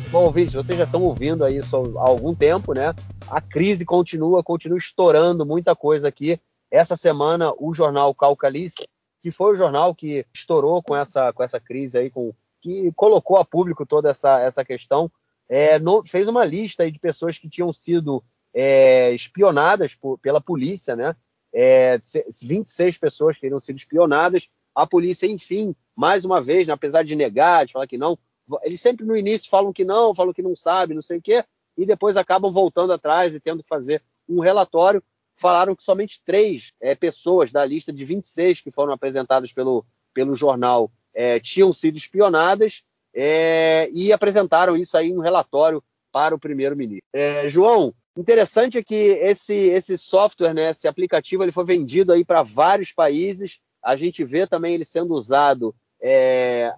[0.09, 2.95] Bom, ouvintes, vocês já estão ouvindo aí isso há algum tempo, né?
[3.27, 6.39] A crise continua, continua estourando muita coisa aqui.
[6.71, 8.87] Essa semana, o jornal Calcalice
[9.21, 13.37] que foi o jornal que estourou com essa, com essa crise aí, com, que colocou
[13.37, 15.11] a público toda essa, essa questão,
[15.47, 20.95] é, no, fez uma lista de pessoas que tinham sido é, espionadas por, pela polícia,
[20.95, 21.15] né?
[21.51, 21.99] É,
[22.41, 24.47] 26 pessoas que teriam sido espionadas.
[24.75, 28.17] A polícia, enfim, mais uma vez, né, apesar de negar, de falar que não,
[28.63, 31.43] eles sempre no início falam que não, falam que não sabe, não sei o quê,
[31.75, 35.03] e depois acabam voltando atrás e tendo que fazer um relatório
[35.39, 40.35] falaram que somente três é, pessoas da lista de 26 que foram apresentadas pelo, pelo
[40.35, 42.83] jornal é, tinham sido espionadas
[43.13, 47.07] é, e apresentaram isso aí em um relatório para o primeiro-ministro.
[47.47, 52.41] João, interessante é que esse, esse software, né, esse aplicativo, ele foi vendido aí para
[52.41, 53.59] vários países.
[53.83, 55.75] A gente vê também ele sendo usado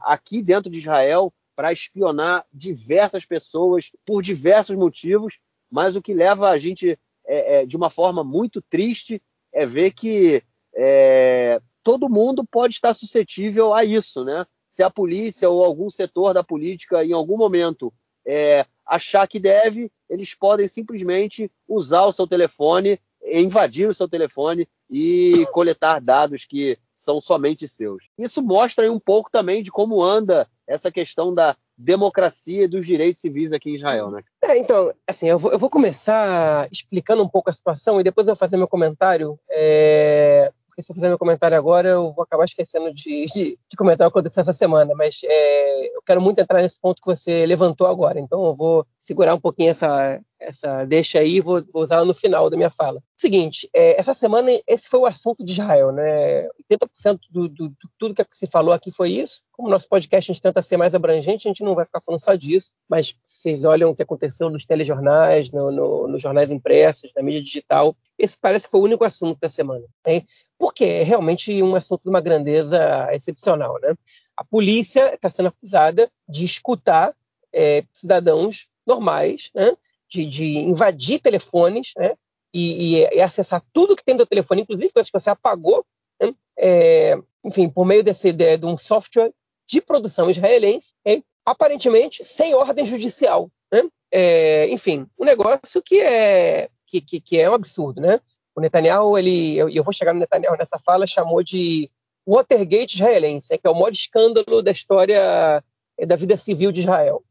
[0.02, 5.40] aqui dentro de Israel para espionar diversas pessoas por diversos motivos,
[5.70, 9.22] mas o que leva a gente é, é, de uma forma muito triste
[9.54, 10.44] é ver que
[10.76, 14.46] é, todo mundo pode estar suscetível a isso, né?
[14.68, 17.94] Se a polícia ou algum setor da política, em algum momento,
[18.26, 24.68] é, achar que deve, eles podem simplesmente usar o seu telefone, invadir o seu telefone
[24.90, 28.10] e coletar dados que são somente seus.
[28.18, 33.22] Isso mostra um pouco também de como anda essa questão da democracia e dos direitos
[33.22, 34.22] civis aqui em Israel, né?
[34.44, 38.28] É, então, assim, eu vou, eu vou, começar explicando um pouco a situação e depois
[38.28, 39.40] eu vou fazer meu comentário.
[39.50, 40.52] É
[40.82, 44.08] porque se eu fizer meu comentário agora, eu vou acabar esquecendo de, de, de comentar
[44.08, 44.94] o que aconteceu essa semana.
[44.96, 48.20] Mas é, eu quero muito entrar nesse ponto que você levantou agora.
[48.20, 52.50] Então eu vou segurar um pouquinho essa, essa deixa aí vou, vou usá-la no final
[52.50, 53.02] da minha fala.
[53.18, 56.48] Seguinte, é, essa semana esse foi o assunto de Israel, né?
[56.72, 59.44] 80% do, do, do, tudo que se falou aqui foi isso.
[59.52, 62.20] Como nosso podcast a gente tenta ser mais abrangente, a gente não vai ficar falando
[62.20, 67.12] só disso, mas vocês olham o que aconteceu nos telejornais, no, no, nos jornais impressos,
[67.16, 69.86] na mídia digital, esse parece que foi o único assunto da semana.
[70.06, 70.24] Né?
[70.62, 73.96] Porque é realmente um assunto de uma grandeza excepcional, né?
[74.38, 77.16] A polícia está sendo acusada de escutar
[77.52, 79.76] é, cidadãos normais, né?
[80.08, 82.14] de, de invadir telefones né?
[82.54, 85.84] e, e, e, acessar tudo que tem do telefone, inclusive coisas que você apagou,
[86.22, 86.32] né?
[86.56, 89.34] é, enfim, por meio desse, de, de, um software
[89.68, 91.24] de produção israelense, hein?
[91.44, 93.50] aparentemente sem ordem judicial.
[93.72, 93.82] Né?
[94.12, 98.00] É, enfim, um negócio que é, que, que, que, é um absurdo.
[98.00, 98.20] Né?
[98.56, 101.90] O Netanyahu, ele, eu, eu vou chegar no Netanyahu nessa fala, chamou de
[102.28, 105.64] Watergate israelense, que é o maior escândalo da história
[106.06, 107.24] da vida civil de Israel.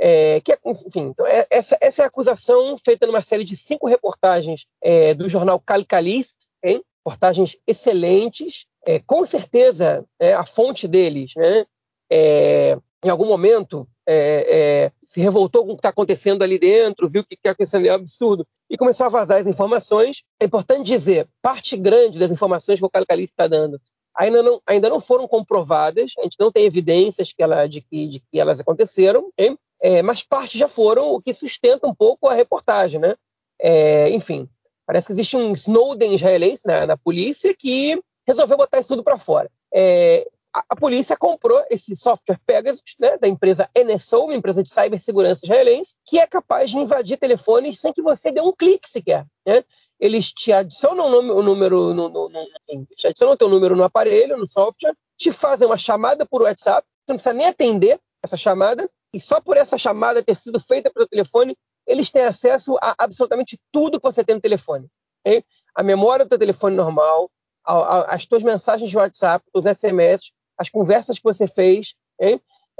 [0.00, 3.88] É, que, enfim, então, é, essa, essa, é a acusação feita numa série de cinco
[3.88, 11.64] reportagens é, do jornal Calcalist, reportagens excelentes, é, com certeza é, a fonte deles, né?
[12.10, 13.88] É, em algum momento
[15.04, 18.46] se revoltou com o que está acontecendo ali dentro, viu que está acontecendo é absurdo
[18.70, 20.22] e começou a vazar as informações.
[20.40, 23.80] É importante dizer, parte grande das informações que o Calcalist está dando
[24.18, 28.08] ainda não, ainda não foram comprovadas, a gente não tem evidências que ela, de, que,
[28.08, 29.32] de que elas aconteceram,
[29.80, 33.14] é, mas parte já foram o que sustenta um pouco a reportagem, né?
[33.60, 34.48] É, enfim,
[34.84, 39.18] parece que existe um Snowden israelense na, na polícia que resolveu botar isso tudo para
[39.18, 39.48] fora.
[39.72, 45.44] É, a, polícia comprou esse software Pegasus, né, da empresa NSO, uma empresa de cibersegurança
[45.44, 49.26] israelense, que é capaz de invadir telefones sem que você dê um clique sequer.
[49.46, 49.62] Né?
[50.00, 53.84] Eles te adicionam o número, no, no, no, assim, te adicionam o teu número no
[53.84, 58.36] aparelho, no software, te fazem uma chamada por WhatsApp, você não precisa nem atender essa
[58.36, 62.94] chamada, e só por essa chamada ter sido feita pelo telefone, eles têm acesso a
[62.98, 64.86] absolutamente tudo que você tem no telefone.
[65.24, 65.42] Okay?
[65.74, 67.30] A memória do teu telefone normal,
[67.64, 71.94] a, a, as tuas mensagens de WhatsApp, os SMS, as conversas que você fez,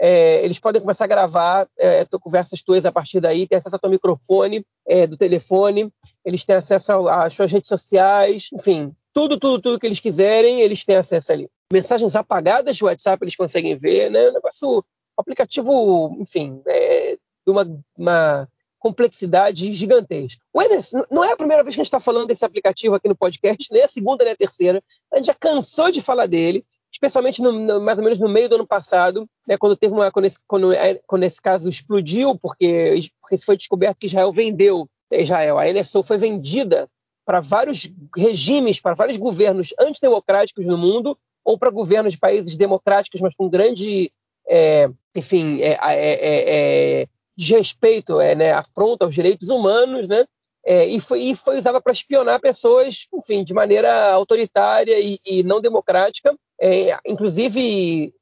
[0.01, 3.81] é, eles podem começar a gravar é, conversas tuas a partir daí, ter acesso ao
[3.81, 5.93] teu microfone é, do telefone,
[6.25, 10.85] eles têm acesso às suas redes sociais, enfim, tudo, tudo, tudo que eles quiserem, eles
[10.85, 11.49] têm acesso ali.
[11.73, 14.31] Mensagens apagadas de WhatsApp eles conseguem ver, né?
[14.31, 14.85] Um negócio
[15.17, 17.67] aplicativo, enfim, é, de uma,
[17.97, 18.49] uma
[18.79, 20.41] complexidade gigantesca.
[20.53, 23.09] O Enes, não é a primeira vez que a gente está falando desse aplicativo aqui
[23.09, 24.83] no podcast, nem a segunda nem a terceira.
[25.13, 26.65] A gente já cansou de falar dele,
[26.99, 30.11] especialmente no, no, mais ou menos no meio do ano passado, né, quando teve uma
[30.11, 34.89] quando esse, quando, é, quando esse caso explodiu, porque, porque foi descoberto que Israel vendeu
[35.13, 36.89] Israel, a NSO foi vendida
[37.25, 43.21] para vários regimes, para vários governos antidemocráticos no mundo, ou para governos de países democráticos,
[43.21, 44.11] mas com grande
[44.49, 50.25] é, enfim, é, é, é desrespeito, é, né, afronta aos direitos humanos, né,
[50.67, 55.63] e, foi, e foi usada para espionar pessoas, enfim, de maneira autoritária e, e não
[55.63, 56.37] democrática.
[57.07, 58.15] Inclusive,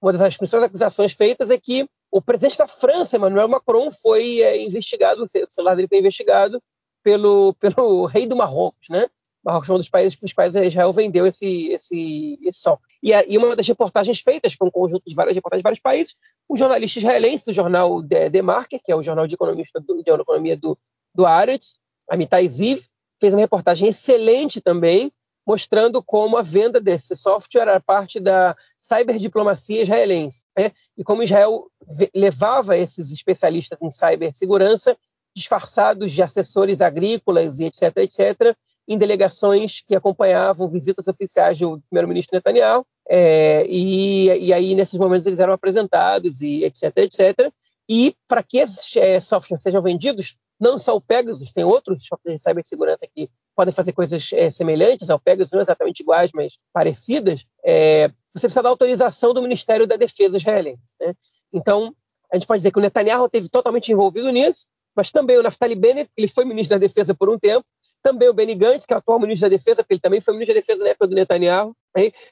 [0.00, 5.22] uma das principais acusações feitas é que o presidente da França, Emmanuel Macron, foi investigado,
[5.22, 6.60] o celular dele foi investigado
[7.02, 9.06] pelo, pelo rei do Marrocos, né?
[9.42, 12.86] Marrocos é um dos países quais Israel vendeu esse, esse, esse software.
[13.02, 15.80] E, a, e, uma das reportagens feitas foi um conjunto de várias reportagens de vários
[15.80, 16.14] países.
[16.48, 20.56] Um jornalista israelense do jornal The, Marker, que é o jornal de, economista de economia
[20.56, 20.78] do,
[21.14, 21.78] do Aretz,
[22.08, 22.84] Amitai Ziv,
[23.18, 25.10] fez uma reportagem excelente também,
[25.46, 30.44] mostrando como a venda desse software era parte da cyberdiplomacia israelense.
[30.58, 30.70] Né?
[30.96, 31.66] E como Israel
[32.14, 34.96] levava esses especialistas em cibersegurança
[35.34, 38.56] disfarçados de assessores agrícolas e etc, etc,
[38.88, 45.26] em delegações que acompanhavam visitas oficiais do primeiro-ministro Netanyahu, é, e, e, aí nesses momentos
[45.26, 47.52] eles eram apresentados e etc, etc.
[47.88, 52.36] E para que esses é, softwares sejam vendidos, não só o Pegasus, tem outros softwares
[52.36, 57.46] de cibersegurança que podem fazer coisas é, semelhantes ao Pegasus, não exatamente iguais, mas parecidas,
[57.64, 60.94] é, você precisa da autorização do Ministério da Defesa israelense.
[61.00, 61.14] Né?
[61.52, 61.94] Então,
[62.30, 65.74] a gente pode dizer que o Netanyahu esteve totalmente envolvido nisso, mas também o Naftali
[65.74, 67.64] Bennett, ele foi ministro da Defesa por um tempo,
[68.02, 70.32] também o Benny Gantz, que é o atual ministro da Defesa, porque ele também foi
[70.34, 71.76] ministro da Defesa na época do Netanyahu,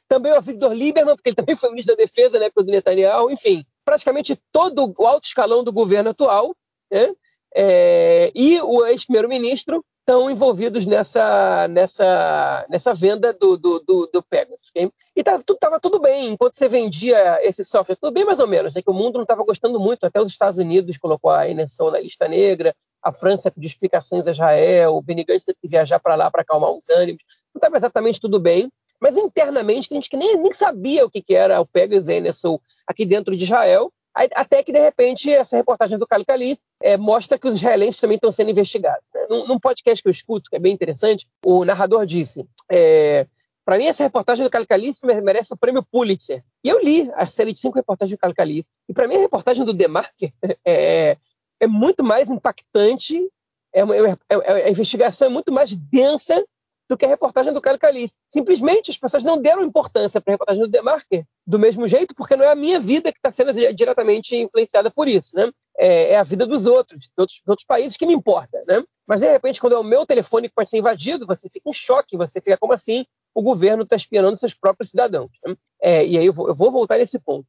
[0.06, 3.30] também o Victor Lieberman, porque ele também foi ministro da Defesa na época do Netanyahu,
[3.30, 6.54] enfim, praticamente todo o alto escalão do governo atual,
[6.90, 7.14] né?
[7.54, 14.70] É, e o ex-primeiro-ministro estão envolvidos nessa, nessa, nessa venda do, do, do, do Pegasus.
[14.70, 14.90] Okay?
[15.14, 18.46] E estava tudo, tava tudo bem, enquanto você vendia esse software, tudo bem mais ou
[18.46, 18.80] menos, né?
[18.80, 22.00] que o mundo não estava gostando muito, até os Estados Unidos colocou a NSO na
[22.00, 26.14] lista negra, a França pediu explicações a Israel, o Benny Gantz teve que viajar para
[26.14, 27.22] lá para acalmar os ânimos,
[27.54, 31.20] não estava exatamente tudo bem, mas internamente tem gente que nem, nem sabia o que,
[31.20, 33.92] que era o Pegasus e a NSO aqui dentro de Israel,
[34.34, 38.16] até que, de repente, essa reportagem do Cali Calice é, mostra que os israelenses também
[38.16, 39.04] estão sendo investigados.
[39.14, 39.26] Né?
[39.30, 43.26] Num, num, podcast que eu escuto, que é bem interessante, o narrador disse: é,
[43.64, 46.42] para mim, essa reportagem do Cali Calice merece o prêmio Pulitzer.
[46.64, 48.66] E eu li a série de cinco reportagens do Cali Calice.
[48.88, 50.32] E para mim, a reportagem do Demarque
[50.64, 51.16] é,
[51.60, 53.30] é muito mais impactante,
[53.74, 56.42] é, é, é, a investigação é muito mais densa
[56.88, 58.14] do que a reportagem do Caio Calice.
[58.26, 62.34] Simplesmente as pessoas não deram importância para a reportagem do Demarque do mesmo jeito, porque
[62.34, 65.50] não é a minha vida que está sendo diretamente influenciada por isso, né?
[65.78, 68.82] É, é a vida dos outros, de outros, de outros, países que me importa, né?
[69.06, 71.72] Mas de repente, quando é o meu telefone que pode ser invadido, você fica em
[71.72, 73.04] choque, você fica como assim?
[73.34, 75.30] O governo está espionando seus próprios cidadãos.
[75.44, 75.56] Né?
[75.80, 77.46] É, e aí eu vou, eu vou, voltar nesse ponto.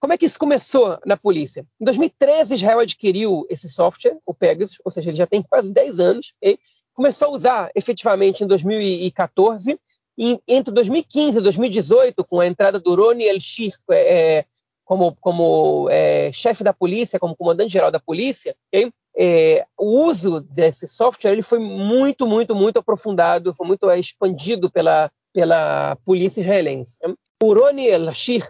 [0.00, 1.66] Como é que isso começou na polícia?
[1.80, 5.98] Em 2013, Israel adquiriu esse software, o Pegasus, ou seja, ele já tem quase 10
[6.00, 6.58] anos, hein?
[6.94, 9.78] Começou a usar efetivamente em 2014.
[10.16, 14.44] E entre 2015 e 2018, com a entrada do Roni El-Shir é, é,
[14.84, 18.92] como, como é, chefe da polícia, como comandante-geral da polícia, okay?
[19.16, 24.70] é, o uso desse software ele foi muito, muito, muito aprofundado, foi muito é, expandido
[24.70, 26.98] pela, pela polícia israelense.
[27.42, 28.42] O Roni El-Shir,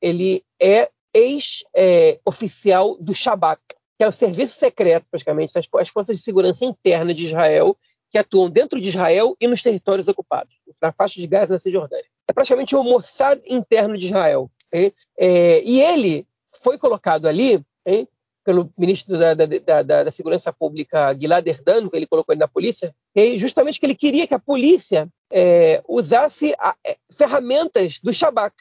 [0.00, 3.62] ele é ex-oficial é, do Shabak,
[3.98, 7.76] que é o serviço secreto, praticamente, as, as forças de segurança interna de Israel,
[8.10, 11.58] que atuam dentro de Israel e nos territórios ocupados, na faixa de Gaza e na
[11.58, 12.04] Cisjordânia.
[12.28, 14.50] É praticamente o Mossad interno de Israel.
[15.16, 16.26] É, e ele
[16.62, 18.08] foi colocado ali hein,
[18.44, 19.46] pelo ministro da, da,
[19.82, 22.94] da, da, Segurança Pública, Gilad Erdan, que ele colocou ele na polícia,
[23.36, 28.54] justamente que ele queria que a polícia é, usasse a, é, ferramentas do Shabak.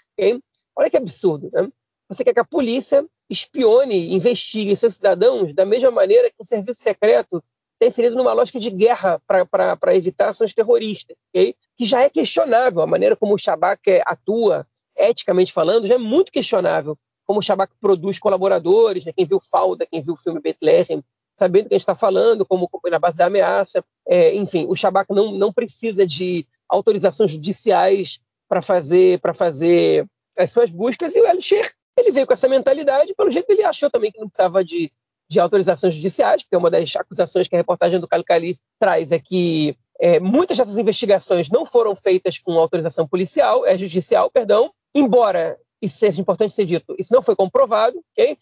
[0.75, 1.49] Olha que absurdo.
[1.53, 1.69] Né?
[2.09, 6.81] Você quer que a polícia espione, investigue seus cidadãos da mesma maneira que o serviço
[6.81, 7.43] secreto
[7.79, 11.55] tem inserido numa lógica de guerra para evitar ações terroristas, okay?
[11.75, 12.81] que já é questionável.
[12.81, 14.65] A maneira como o Shabak atua,
[14.95, 16.97] eticamente falando, já é muito questionável.
[17.25, 19.11] Como o Shabak produz colaboradores, né?
[19.11, 21.03] quem viu Falda, quem viu o filme Bethlehem,
[21.33, 23.83] sabendo do que a gente está falando, como na base da ameaça.
[24.07, 30.07] É, enfim, o Shabak não, não precisa de autorizações judiciais para fazer, fazer
[30.37, 33.89] as suas buscas, e o Elcher ele veio com essa mentalidade, pelo jeito ele achou
[33.89, 34.91] também que não precisava de,
[35.29, 39.77] de autorizações judiciais, porque uma das acusações que a reportagem do Cali traz é que
[39.99, 45.97] é, muitas dessas investigações não foram feitas com autorização policial, é judicial, perdão, embora isso
[45.97, 48.37] seja importante ser dito, isso não foi comprovado, ok?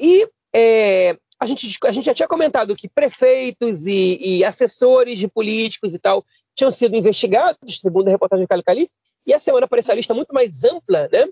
[0.00, 5.26] E é, a, gente, a gente já tinha comentado que prefeitos e, e, assessores de
[5.26, 6.24] políticos e tal
[6.54, 8.86] tinham sido investigados, segundo a reportagem do Cali,
[9.26, 11.26] e a semana apareceu a lista muito mais ampla, né?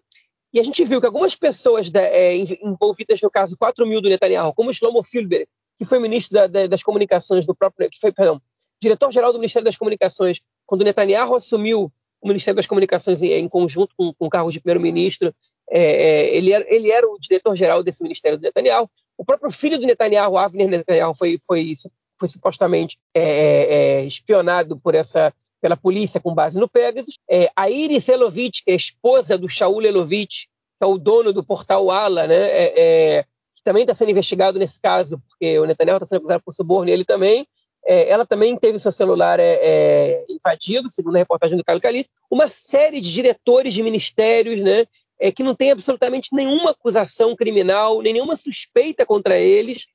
[0.52, 4.08] E a gente viu que algumas pessoas da, é, envolvidas no caso 4 mil do
[4.08, 5.46] Netanyahu, como Shlomo Filber,
[5.78, 8.40] que foi ministro da, da, das comunicações do próprio, que foi, perdão,
[8.82, 13.94] diretor-geral do Ministério das Comunicações, quando Netanyahu assumiu o Ministério das Comunicações em, em conjunto
[13.96, 15.34] com, com, o cargo de primeiro-ministro,
[15.70, 18.90] é, é, ele, era, ele era o diretor-geral desse Ministério do Netanyahu.
[19.16, 21.74] O próprio filho do Netanyahu, Avner Netanyahu, foi, foi,
[22.18, 27.18] foi supostamente é, é, é, espionado por essa pela polícia com base no Pegasus.
[27.28, 30.44] É, a Iris Elovitch, que é esposa do Shaul Elovitch,
[30.78, 33.22] que é o dono do portal Ala, né, é, é,
[33.54, 36.88] que também está sendo investigado nesse caso, porque o Netanyahu está sendo acusado por suborno
[36.88, 37.46] e ele também.
[37.84, 42.10] É, ela também teve seu celular é, é, invadido, segundo a reportagem do Carlos Calice.
[42.30, 44.86] Uma série de diretores de ministérios né,
[45.34, 49.86] que não tem absolutamente nenhuma acusação criminal, nem nenhuma suspeita contra eles.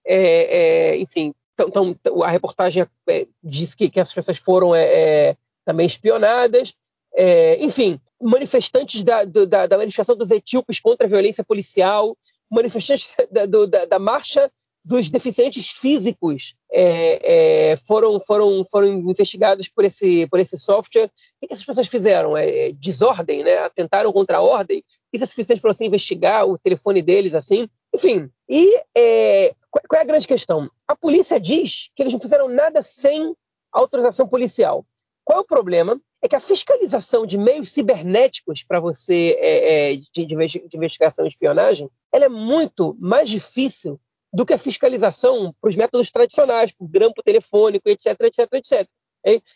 [0.99, 2.86] enfim, então, então, a reportagem
[3.43, 4.72] diz que, que essas pessoas foram
[5.66, 6.74] também espionadas.
[7.18, 12.18] É, enfim, manifestantes da, da, da, manifestação dos etíopes contra a violência policial,
[12.49, 14.51] manifestantes da, da, da marcha
[14.86, 21.09] dos deficientes físicos é, é, foram, foram, foram investigados por esse, por esse software.
[21.41, 22.38] O que essas pessoas fizeram?
[22.38, 23.57] É, desordem, né?
[23.57, 24.84] atentaram contra a ordem?
[25.11, 27.68] Isso é suficiente para você investigar o telefone deles assim?
[27.95, 30.70] Enfim, e é, qual é a grande questão?
[30.88, 33.34] A polícia diz que eles não fizeram nada sem
[33.72, 34.86] autorização policial.
[35.26, 35.99] Qual é o problema?
[36.21, 40.36] É que a fiscalização de meios cibernéticos para você é, é, de, de,
[40.73, 43.99] investigação e espionagem, ela é muito mais difícil
[44.32, 48.88] do que a fiscalização para os métodos tradicionais, o grampo telefônico, etc, etc, etc.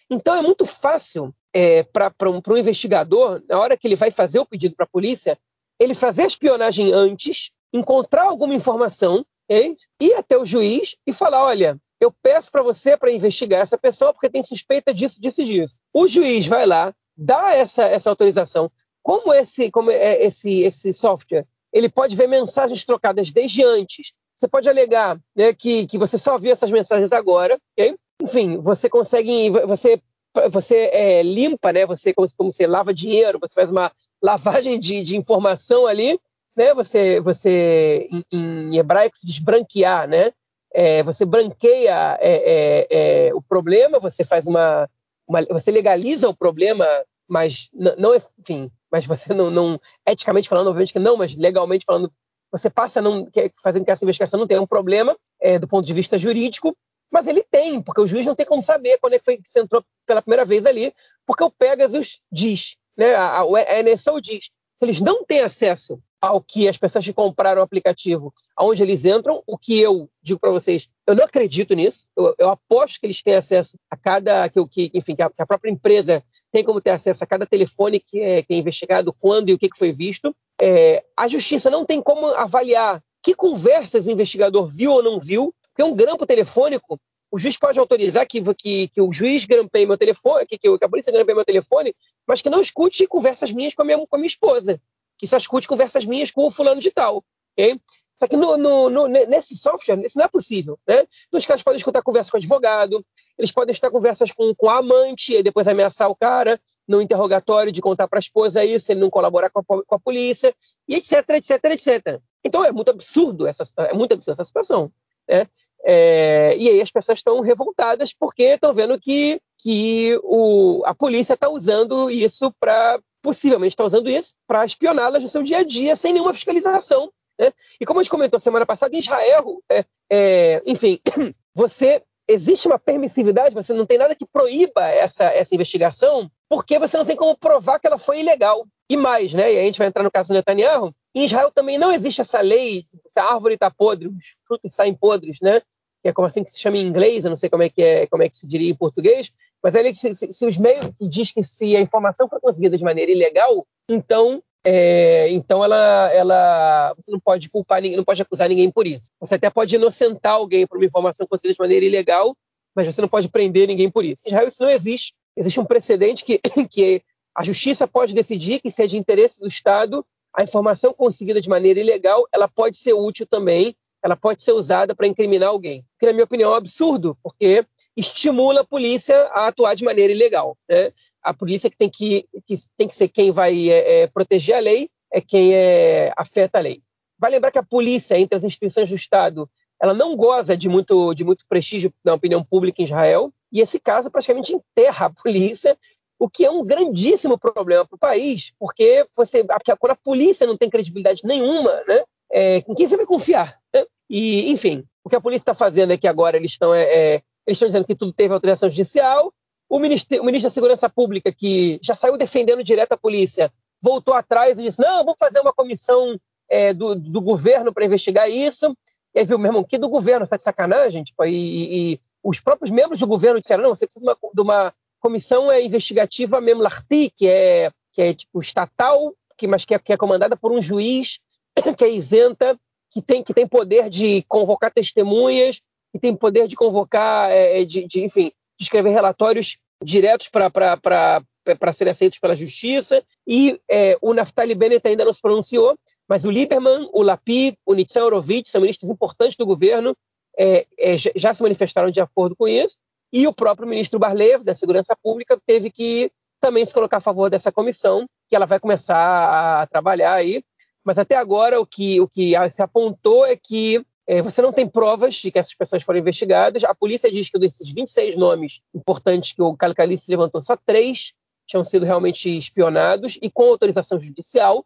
[0.10, 4.40] Então é muito fácil é, para um, um investigador, na hora que ele vai fazer
[4.40, 5.38] o pedido para a polícia,
[5.80, 11.80] ele fazer a espionagem antes, encontrar alguma informação, ir até o juiz e falar, olha,
[12.00, 15.82] eu peço para você para investigar essa pessoa porque tem suspeita disso, disso e disso.
[15.94, 18.72] O juiz vai lá, dá essa, essa autorização.
[19.04, 24.14] Como esse, como é esse, esse software, ele pode ver mensagens trocadas desde antes.
[24.36, 27.96] Você pode alegar né, que, que você só viu essas mensagens agora, ok?
[28.22, 30.02] Enfim, você consegue, você,
[30.50, 31.86] você é, limpa, né?
[31.86, 33.92] Você como, como você lava dinheiro, você faz uma
[34.22, 36.20] lavagem de, de informação ali,
[36.56, 36.74] né?
[36.74, 40.32] Você, você em, em hebraico se diz branquear, né?
[40.74, 44.90] É, você branqueia é, é, é o problema, você faz uma,
[45.28, 46.86] uma, você legaliza o problema,
[47.28, 52.12] mas não, enfim, mas você não, não, eticamente falando, obviamente que não, mas legalmente falando,
[52.52, 53.28] você passa a não
[53.62, 56.76] fazer com que essa investigação não tenha um problema é, do ponto de vista jurídico,
[57.12, 59.50] mas ele tem, porque o juiz não tem como saber quando é que foi que
[59.50, 60.94] você entrou pela primeira vez ali,
[61.26, 64.50] porque o Pegasus diz, né, a, a NSO diz,
[64.82, 69.42] eles não têm acesso ao que as pessoas que compraram o aplicativo, aonde eles entram,
[69.48, 72.06] o que eu digo para vocês, eu não acredito nisso.
[72.16, 75.42] Eu, eu, aposto que eles têm acesso a cada, que, que enfim, que a, que
[75.42, 79.14] a, própria empresa tem como ter acesso a cada telefone que é, que é investigado,
[79.14, 80.36] quando e o que, foi visto.
[80.62, 85.54] É, a justiça não tem como avaliar que conversas o investigador viu ou não viu,
[85.70, 87.00] porque um grampo telefônico
[87.32, 90.90] o juiz pode autorizar que, que, que o juiz grampeie meu telefone, que, que a
[90.90, 91.94] polícia grampeie meu telefone,
[92.30, 94.80] mas que não escute conversas minhas com a minha, com a minha esposa,
[95.18, 97.26] que só escute conversas minhas com o fulano de tal.
[97.54, 97.82] Okay?
[98.14, 100.78] Só que no, no, no, nesse software isso não é possível.
[100.88, 101.08] Né?
[101.28, 103.04] Então os caras podem escutar conversas com o advogado,
[103.36, 107.72] eles podem estar conversas com, com a amante e depois ameaçar o cara no interrogatório
[107.72, 110.54] de contar para a esposa isso, ele não colaborar com a, com a polícia,
[110.88, 112.20] e etc, etc, etc.
[112.44, 114.92] Então é muito absurdo essa, é muito absurdo essa situação.
[115.28, 115.48] Né?
[115.86, 121.34] É, e aí as pessoas estão revoltadas porque estão vendo que, que o, a polícia
[121.34, 125.96] está usando isso para, possivelmente está usando isso para espioná-las no seu dia a dia,
[125.96, 127.12] sem nenhuma fiscalização.
[127.40, 127.52] Né?
[127.80, 131.00] E como a gente comentou semana passada, em Israel, é, é, enfim,
[131.56, 136.98] você existe uma permissividade, você não tem nada que proíba essa, essa investigação, porque você
[136.98, 138.68] não tem como provar que ela foi ilegal.
[138.90, 139.54] E mais, né?
[139.54, 140.94] E a gente vai entrar no caso do Netanyahu.
[141.16, 144.94] Em Israel também não existe essa lei, se a árvore está podre, os frutos saem
[144.94, 145.60] podres, né?
[146.02, 147.82] Que é como assim que se chama em inglês, eu não sei como é que
[147.82, 149.32] é, como é que se diria em português,
[149.62, 152.84] mas ele se, se, se os meios diz que se a informação foi conseguida de
[152.84, 158.50] maneira ilegal, então é, então ela, ela, você não pode culpar ninguém, não pode acusar
[158.50, 159.10] ninguém por isso.
[159.20, 162.36] Você até pode inocentar alguém por uma informação conseguida de maneira ilegal,
[162.76, 164.24] mas você não pode prender ninguém por isso.
[164.26, 165.14] Em Israel isso não existe.
[165.36, 166.40] Existe um precedente que,
[166.70, 167.02] que
[167.36, 170.06] a justiça pode decidir que se é de interesse do Estado,
[170.40, 174.96] a informação conseguida de maneira ilegal, ela pode ser útil também, ela pode ser usada
[174.96, 175.84] para incriminar alguém.
[176.00, 177.66] Que na minha opinião é um absurdo, porque
[177.96, 180.58] estimula a polícia a atuar de maneira ilegal.
[180.70, 180.92] Né?
[181.22, 184.60] a polícia que tem que, que, tem que ser quem vai é, é, proteger a
[184.60, 186.82] lei, é quem é, afeta a lei.
[187.18, 189.50] Vai lembrar que a polícia, entre as instituições do Estado,
[189.82, 193.80] ela não goza de muito, de muito prestígio na opinião pública em Israel, e esse
[193.80, 195.78] caso praticamente enterra a polícia,
[196.20, 199.44] o que é um grandíssimo problema para o país, porque você,
[199.80, 203.58] quando a polícia não tem credibilidade nenhuma, né, é, com quem você vai confiar?
[203.74, 203.86] Né?
[204.10, 207.22] E, enfim, o que a polícia está fazendo é que agora eles estão é, é,
[207.48, 209.34] dizendo que tudo teve autorização judicial,
[209.70, 213.52] o ministro, o ministro da Segurança Pública, que já saiu defendendo direto a polícia,
[213.82, 218.30] voltou atrás e disse: não, vamos fazer uma comissão é, do, do, governo para investigar
[218.30, 218.76] isso.
[219.14, 220.24] E aí viu, meu irmão, que do governo?
[220.24, 221.04] Está de sacanagem?
[221.04, 224.42] Tipo, e, e, os próprios membros do governo disseram: não, você precisa de uma, de
[224.42, 229.74] uma comissão é, investigativa mesmo Larti, que é, que é tipo estatal, que, mas que
[229.74, 231.20] é, que é comandada por um juiz
[231.78, 232.58] que é isenta,
[232.92, 237.86] que tem, que tem poder de convocar testemunhas, que tem poder de convocar, é, de,
[237.86, 244.54] de, enfim, de escrever relatórios diretos para serem aceitos pela justiça, e é, o Naftali
[244.54, 245.78] Bennett ainda não se pronunciou,
[246.08, 249.96] mas o Lieberman, o Lapid, o Nitzan Horowitz, são ministros importantes do governo,
[250.38, 252.78] é, é, já se manifestaram de acordo com isso,
[253.12, 257.30] e o próprio ministro Barlev, da Segurança Pública, teve que também se colocar a favor
[257.30, 260.44] dessa comissão, que ela vai começar a trabalhar aí,
[260.84, 264.68] mas até agora o que, o que se apontou é que é, você não tem
[264.68, 266.64] provas de que essas pessoas foram investigadas.
[266.64, 271.14] A polícia diz que desses 26 nomes importantes que o Calicalice levantou, só três
[271.46, 274.66] tinham sido realmente espionados e com autorização judicial.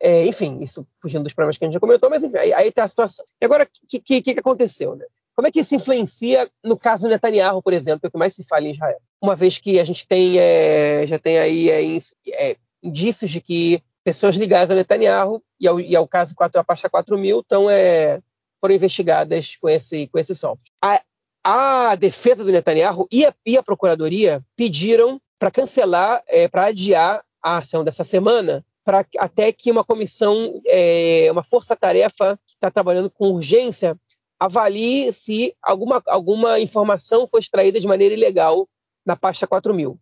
[0.00, 2.82] É, enfim, isso fugindo dos problemas que a gente já comentou, mas enfim, aí, está
[2.82, 3.24] a situação.
[3.40, 4.96] E agora, o que, que, que, aconteceu?
[4.96, 5.06] Né?
[5.34, 8.34] Como é que isso influencia no caso Netanyahu, por exemplo, que é o que mais
[8.34, 8.98] se fala em Israel?
[9.20, 11.98] Uma vez que a gente tem, é, já tem aí é,
[12.32, 16.64] é indícios de que pessoas ligadas ao Netanyahu e ao, e ao caso 4, a
[16.64, 18.20] pasta 4 mil estão é,
[18.60, 20.70] foram investigadas com esse, com esse software.
[20.82, 21.00] A,
[21.44, 26.22] a defesa do Netanyahu e a, e a Procuradoria pediram para cancelar,
[26.52, 32.54] para adiar a ação dessa semana, para até que uma comissão, é, uma força-tarefa que
[32.54, 33.96] está trabalhando com urgência,
[34.44, 38.68] avalie se alguma, alguma informação foi extraída de maneira ilegal
[39.06, 39.98] na pasta 4000.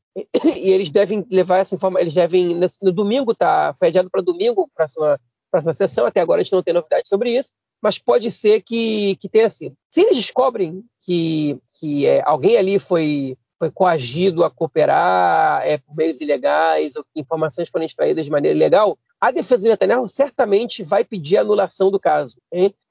[0.56, 4.68] E eles devem levar essa informação, eles devem, no domingo, tá, foi adiado para domingo,
[4.74, 5.20] para a sua
[5.50, 7.50] próxima sessão, até agora a gente não tem novidade sobre isso,
[7.82, 9.74] mas pode ser que, que tenha sido.
[9.90, 15.94] Se eles descobrem que, que é, alguém ali foi, foi coagido a cooperar é, por
[15.94, 20.82] meios ilegais ou que informações foram extraídas de maneira ilegal, a defesa de Netanyahu certamente
[20.82, 22.36] vai pedir a anulação do caso.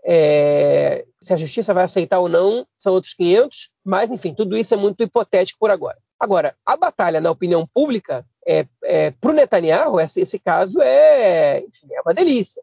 [0.06, 4.74] É, se a justiça vai aceitar ou não, são outros 500, mas, enfim, tudo isso
[4.74, 5.98] é muito hipotético por agora.
[6.20, 11.62] Agora, a batalha na opinião pública, é, é, para o Netanyahu, esse, esse, caso é,
[11.62, 12.62] enfim, é uma delícia.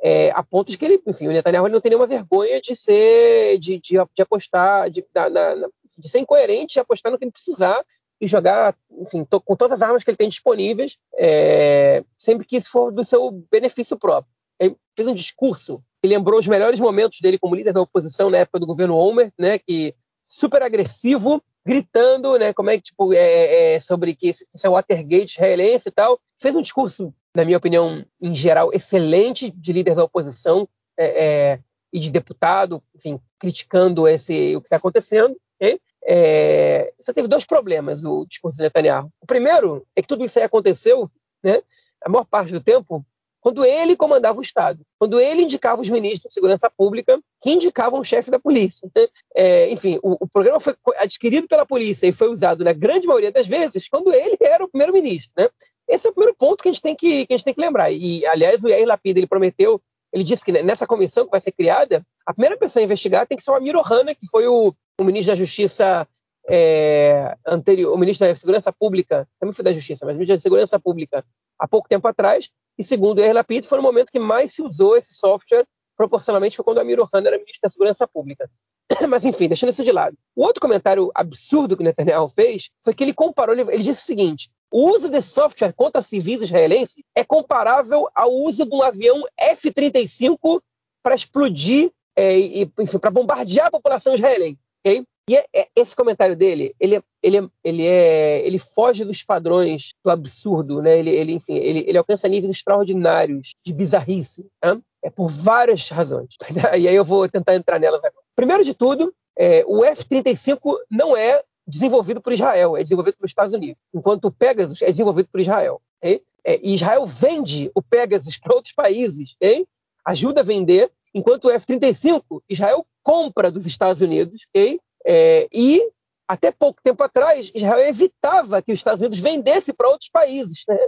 [0.00, 2.76] É, a ponto de que ele, enfim, o Netanyahu ele não tem nenhuma vergonha de
[2.76, 7.32] ser, de, de, de apostar, de, na, na, de ser incoerente, apostar no que ele
[7.32, 7.84] precisar
[8.20, 12.70] e jogar, enfim, com todas as armas que ele tem disponíveis, é, sempre que isso
[12.70, 14.32] for do seu benefício próprio.
[14.58, 18.38] Ele fez um discurso que lembrou os melhores momentos dele como líder da oposição na
[18.38, 19.94] época do governo Homer, né, que
[20.26, 24.68] super agressivo, gritando, né, como é que tipo é, é, é sobre que isso, é
[24.68, 26.20] o Watergate israelense e tal.
[26.40, 31.60] Fez um discurso, na minha opinião, em geral, excelente de líder da oposição é, é
[31.92, 35.36] e de deputado, enfim, criticando esse o que está acontecendo.
[35.56, 35.80] Okay?
[36.06, 39.08] É, só teve dois problemas o discurso de Netanyahu.
[39.20, 41.10] O primeiro é que tudo isso aí aconteceu,
[41.42, 41.60] né,
[42.04, 43.04] a maior parte do tempo,
[43.40, 48.00] quando ele comandava o Estado, quando ele indicava os ministros de segurança pública, que indicavam
[48.00, 48.90] o chefe da polícia.
[48.94, 49.06] Né?
[49.34, 53.30] É, enfim, o, o, programa foi adquirido pela polícia e foi usado na grande maioria
[53.30, 55.30] das vezes quando ele era o primeiro-ministro.
[55.38, 55.48] Né?
[55.88, 57.60] Esse é o primeiro ponto que a gente tem que, que, a gente tem que
[57.60, 57.90] lembrar.
[57.90, 59.80] E, aliás, o Yair Lapid ele prometeu,
[60.12, 63.36] ele disse que nessa comissão que vai ser criada, a primeira pessoa a investigar tem
[63.36, 66.08] que ser o Amir Ohana, que foi o, o ministro da Justiça
[66.48, 70.42] é, anterior, o ministro da Segurança Pública, também foi da Justiça, mas o ministro da
[70.42, 71.24] Segurança Pública
[71.58, 72.48] há pouco tempo atrás,
[72.78, 76.64] e segundo Yair Lapid, foi no momento que mais se usou esse software, proporcionalmente foi
[76.64, 78.48] quando o Amir Ohana era ministro da Segurança Pública.
[79.08, 80.16] Mas enfim, deixando isso de lado.
[80.34, 84.06] O outro comentário absurdo que o Netanyahu fez foi que ele comparou, ele, disse o
[84.06, 89.24] seguinte, o uso desse software contra civis israelenses é comparável ao uso de um avião
[89.38, 90.60] F-35
[91.02, 94.58] para explodir é, e, enfim, para bombardear a população israelense.
[94.84, 95.04] Okay?
[95.28, 99.22] E é, é, esse comentário dele, ele, é, ele, é, ele, é, ele foge dos
[99.22, 100.98] padrões do absurdo, né?
[100.98, 104.80] Ele, ele enfim, ele, ele alcança níveis extraordinários de bizarrice, né?
[105.04, 106.36] é por várias razões.
[106.78, 108.24] E aí eu vou tentar entrar nelas agora.
[108.34, 113.52] Primeiro de tudo, é, o F-35 não é desenvolvido por Israel, é desenvolvido pelos Estados
[113.52, 115.82] Unidos, enquanto o Pegasus é desenvolvido por Israel.
[115.98, 116.22] Okay?
[116.44, 119.66] É, Israel vende o Pegasus para outros países, okay?
[120.04, 124.80] ajuda a vender, enquanto o F-35, Israel compra dos Estados Unidos, okay?
[125.04, 125.86] é, e
[126.26, 130.78] até pouco tempo atrás, Israel evitava que os Estados Unidos vendesse para outros países, né?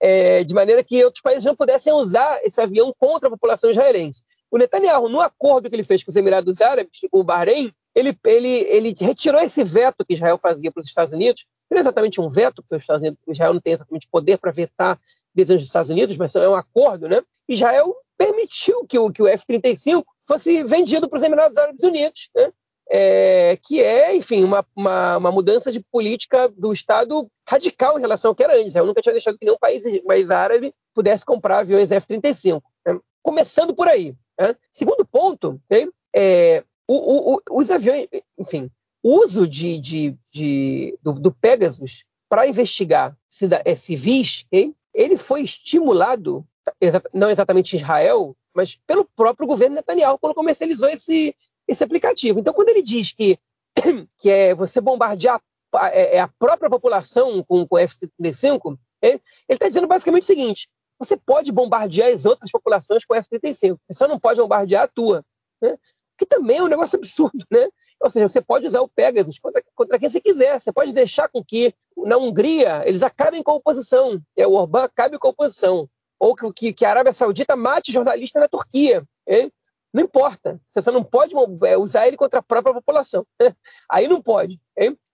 [0.00, 4.22] é, de maneira que outros países não pudessem usar esse avião contra a população israelense.
[4.50, 8.16] O Netanyahu, no acordo que ele fez com os Emirados Árabes, com o Bahrein, ele,
[8.26, 12.20] ele, ele retirou esse veto que Israel fazia para os Estados Unidos, não é exatamente
[12.20, 15.00] um veto, porque os Estados Unidos, Israel não tem exatamente poder para vetar
[15.34, 17.22] desejos dos Estados Unidos, mas é um acordo, né?
[17.48, 22.52] Israel permitiu que o, que o F-35 fosse vendido para os Emirados Árabes Unidos, né?
[22.88, 28.30] É, que é, enfim, uma, uma, uma, mudança de política do Estado radical em relação
[28.30, 28.76] ao que era antes.
[28.76, 32.62] Eu nunca tinha deixado que nenhum país, país árabe pudesse comprar aviões F-35.
[32.86, 33.00] Né?
[33.22, 34.14] Começando por aí.
[34.38, 34.54] Né?
[34.70, 35.88] Segundo ponto, né?
[36.14, 38.06] é, o, o, os aviões,
[38.38, 38.70] enfim,
[39.02, 43.16] o uso de, de, de do, do, Pegasus para investigar
[43.64, 44.46] é, civis,
[44.94, 46.46] ele foi estimulado,
[47.12, 51.34] não exatamente em Israel, mas pelo próprio governo Netanyahu, quando comercializou esse,
[51.68, 52.40] esse aplicativo.
[52.40, 53.38] Então, quando ele diz que,
[54.18, 55.40] que é você bombardear
[55.74, 60.68] a, é, é a própria população com, o F-35, ele está dizendo basicamente o seguinte:
[60.98, 64.88] você pode bombardear as outras populações com o F-35, você só não pode bombardear a
[64.88, 65.24] tua.
[65.60, 65.76] Né?
[66.18, 67.68] Que também é um negócio absurdo, né?
[68.00, 70.60] Ou seja, você pode usar o Pegasus contra, contra quem você quiser.
[70.60, 74.20] Você pode deixar com que na Hungria eles acabem com a oposição.
[74.36, 75.88] É, o Orbán acabe com a oposição.
[76.18, 79.04] Ou que, que a Arábia Saudita mate jornalista na Turquia.
[79.26, 79.52] Hein?
[79.92, 80.60] Não importa.
[80.66, 83.26] Você só não pode é, usar ele contra a própria população.
[83.90, 84.60] Aí não pode.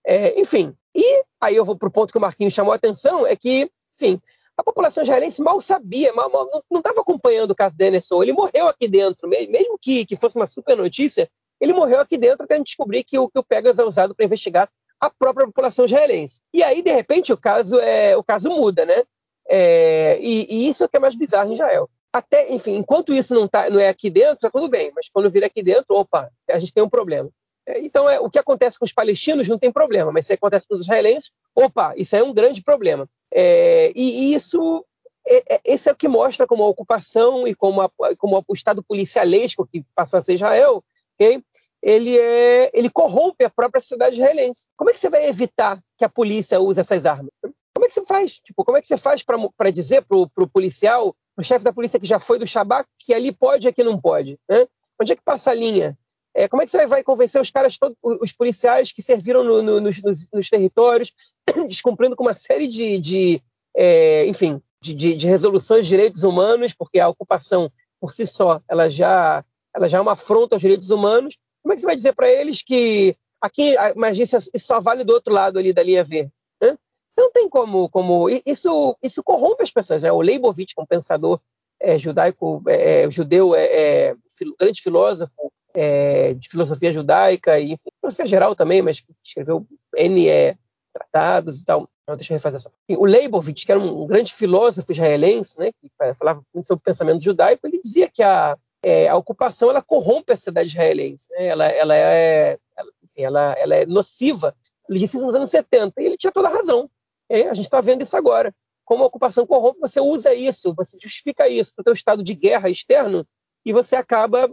[0.04, 0.76] É, enfim.
[0.94, 3.70] E aí eu vou para o ponto que o Marquinhos chamou a atenção, é que,
[3.98, 4.20] enfim,
[4.56, 8.22] a população israelense mal sabia, mal, mal, não estava acompanhando o caso da Emerson.
[8.22, 11.28] Ele morreu aqui dentro, mesmo que, que fosse uma super notícia,
[11.60, 14.14] ele morreu aqui dentro até a gente descobrir que o, que o Pegas é usado
[14.14, 14.68] para investigar
[15.00, 16.40] a própria população israelense.
[16.52, 19.02] E aí, de repente, o caso é o caso muda, né?
[19.48, 23.14] É, e, e, isso é o que é mais bizarro em Israel até, enfim, enquanto
[23.14, 25.96] isso não, tá, não é aqui dentro, tá tudo bem, mas quando vir aqui dentro,
[25.96, 27.30] opa, a gente tem um problema.
[27.66, 30.66] É, então, é, o que acontece com os palestinos não tem problema, mas se acontece
[30.66, 33.08] com os israelenses, opa, isso é um grande problema.
[33.32, 34.84] É, e, isso,
[35.26, 38.54] é, é, esse é o que mostra como a ocupação e como, a, como o
[38.54, 40.82] Estado policialesco que passou a ser Israel,
[41.14, 41.42] okay,
[41.82, 44.68] ele, é, ele corrompe a própria sociedade israelense.
[44.76, 47.30] Como é que você vai evitar que a polícia use essas armas?
[47.74, 48.36] Como é que você faz?
[48.36, 51.98] Tipo, como é que você faz para dizer para o policial, o chefe da polícia
[51.98, 54.38] que já foi do Shabak, que ali pode e aqui não pode?
[54.48, 54.66] Né?
[55.00, 55.98] Onde é que passa a linha?
[56.34, 59.62] É, como é que você vai convencer os caras, todos, os policiais que serviram no,
[59.62, 60.00] no, nos,
[60.32, 61.12] nos, territórios,
[61.68, 63.42] descumprindo com uma série de, de
[63.76, 67.70] é, enfim, de, de, de, resoluções de direitos humanos, porque a ocupação
[68.00, 71.36] por si só, ela já, ela já é uma afronta aos direitos humanos.
[71.62, 75.12] Como é que você vai dizer para eles que aqui, mas isso só vale do
[75.12, 76.30] outro lado ali da linha V?
[76.60, 76.76] Né?
[77.10, 80.02] Você não tem como, como isso, isso corrompe as pessoas.
[80.02, 80.10] Né?
[80.10, 81.38] O Leibovitch, um pensador
[81.78, 84.16] é, judaico, é, é judeu, é, é,
[84.58, 89.66] grande filósofo, é, de filosofia judaica e enfim, filosofia geral também, mas escreveu
[89.96, 90.56] N é,
[90.92, 91.88] tratados e tal.
[92.06, 92.70] Não, deixa eu refazer só.
[92.88, 97.22] O Leibovitz, que era um grande filósofo israelense, né, que falava muito sobre o pensamento
[97.22, 101.30] judaico, ele dizia que a, é, a ocupação ela corrompe a cidade israelense.
[101.32, 101.46] Né?
[101.46, 104.54] Ela, ela, é, ela, enfim, ela, ela é nociva.
[104.88, 106.90] Ele disse isso nos anos 70 e ele tinha toda a razão.
[107.28, 108.52] É, a gente está vendo isso agora.
[108.84, 112.34] Como a ocupação corrompe, você usa isso, você justifica isso para o teu estado de
[112.34, 113.26] guerra externo
[113.64, 114.50] e você acaba,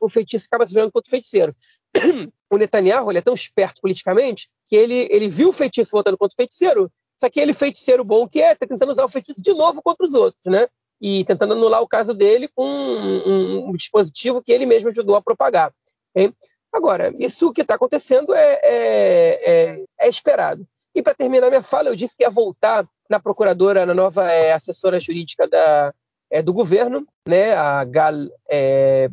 [0.00, 1.54] o feitiço acaba se virando contra o feiticeiro.
[2.52, 6.34] O Netanyahu ele é tão esperto politicamente que ele, ele viu o feitiço voltando contra
[6.34, 9.54] o feiticeiro, só que ele, feiticeiro bom que é, está tentando usar o feitiço de
[9.54, 10.66] novo contra os outros, né?
[11.00, 15.14] E tentando anular o caso dele com um, um, um dispositivo que ele mesmo ajudou
[15.14, 15.72] a propagar.
[16.14, 16.34] Hein?
[16.72, 20.66] Agora, isso que está acontecendo é, é, é, é, esperado.
[20.94, 24.52] E para terminar minha fala, eu disse que ia voltar na procuradora, na nova é,
[24.52, 25.94] assessora jurídica da,
[26.30, 28.14] é, do governo, né, a Gal
[28.48, 29.08] é,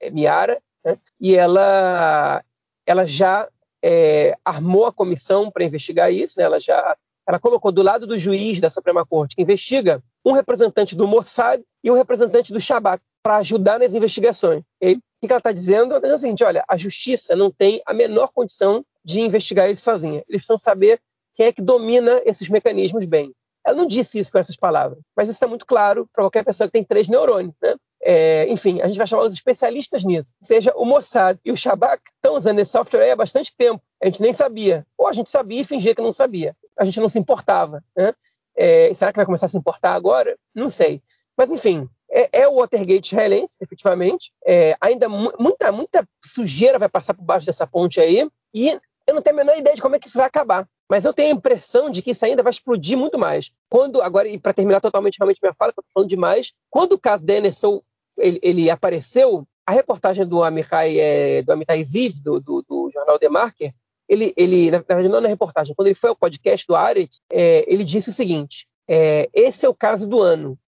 [0.00, 2.42] é, Miara, né, e ela,
[2.86, 3.48] ela já
[3.82, 6.96] é, armou a comissão para investigar isso, né, ela já
[7.28, 11.62] ela colocou do lado do juiz da Suprema Corte que investiga um representante do Mossad
[11.84, 14.62] e um representante do Shabak para ajudar nas investigações.
[14.80, 15.90] E o que ela está dizendo?
[15.90, 19.70] Ela está dizendo o seguinte: olha, a justiça não tem a menor condição de investigar
[19.70, 20.24] isso sozinha.
[20.26, 21.00] Eles precisam saber
[21.34, 23.34] quem é que domina esses mecanismos bem.
[23.68, 26.66] Ela não disse isso com essas palavras, mas isso está muito claro para qualquer pessoa
[26.66, 27.54] que tem três neurônios.
[27.62, 27.76] Né?
[28.00, 30.34] É, enfim, a gente vai chamar os especialistas nisso.
[30.40, 33.82] Seja, o Mossad e o Shabak estão usando esse software aí há bastante tempo.
[34.02, 34.86] A gente nem sabia.
[34.96, 36.56] Ou a gente sabia e fingia que não sabia.
[36.78, 37.84] A gente não se importava.
[37.96, 38.12] Né?
[38.56, 40.36] É, será que vai começar a se importar agora?
[40.54, 41.02] Não sei.
[41.36, 44.32] Mas, enfim, é, é o Watergate israelense, efetivamente.
[44.46, 48.28] É, ainda muita, muita sujeira vai passar por baixo dessa ponte aí.
[48.54, 50.66] E eu não tenho a menor ideia de como é que isso vai acabar.
[50.88, 53.52] Mas eu tenho a impressão de que isso ainda vai explodir muito mais.
[53.68, 56.92] Quando, agora, e para terminar totalmente realmente minha fala, que eu estou falando demais, quando
[56.92, 57.84] o caso da NSO
[58.18, 63.18] ele, ele apareceu, a reportagem do Amitai, é, do Amitai Ziv, do, do, do, jornal
[63.18, 63.74] The Marker,
[64.08, 67.64] ele, ele, na verdade, não na reportagem, quando ele foi ao podcast do Aretz, é,
[67.70, 70.58] ele disse o seguinte: é, esse é o caso do ano.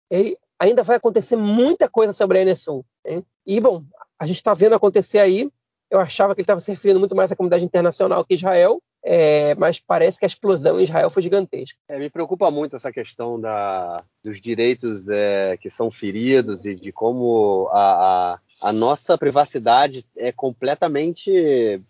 [0.59, 2.85] Ainda vai acontecer muita coisa sobre a NSO.
[3.07, 3.25] Hein?
[3.47, 3.83] E, bom,
[4.19, 5.51] a gente está vendo acontecer aí.
[5.91, 9.55] Eu achava que ele estava se referindo muito mais à comunidade internacional que Israel, é,
[9.55, 11.79] mas parece que a explosão em Israel foi gigantesca.
[11.89, 16.93] É, me preocupa muito essa questão da, dos direitos é, que são feridos e de
[16.93, 21.31] como a, a, a, nossa privacidade é completamente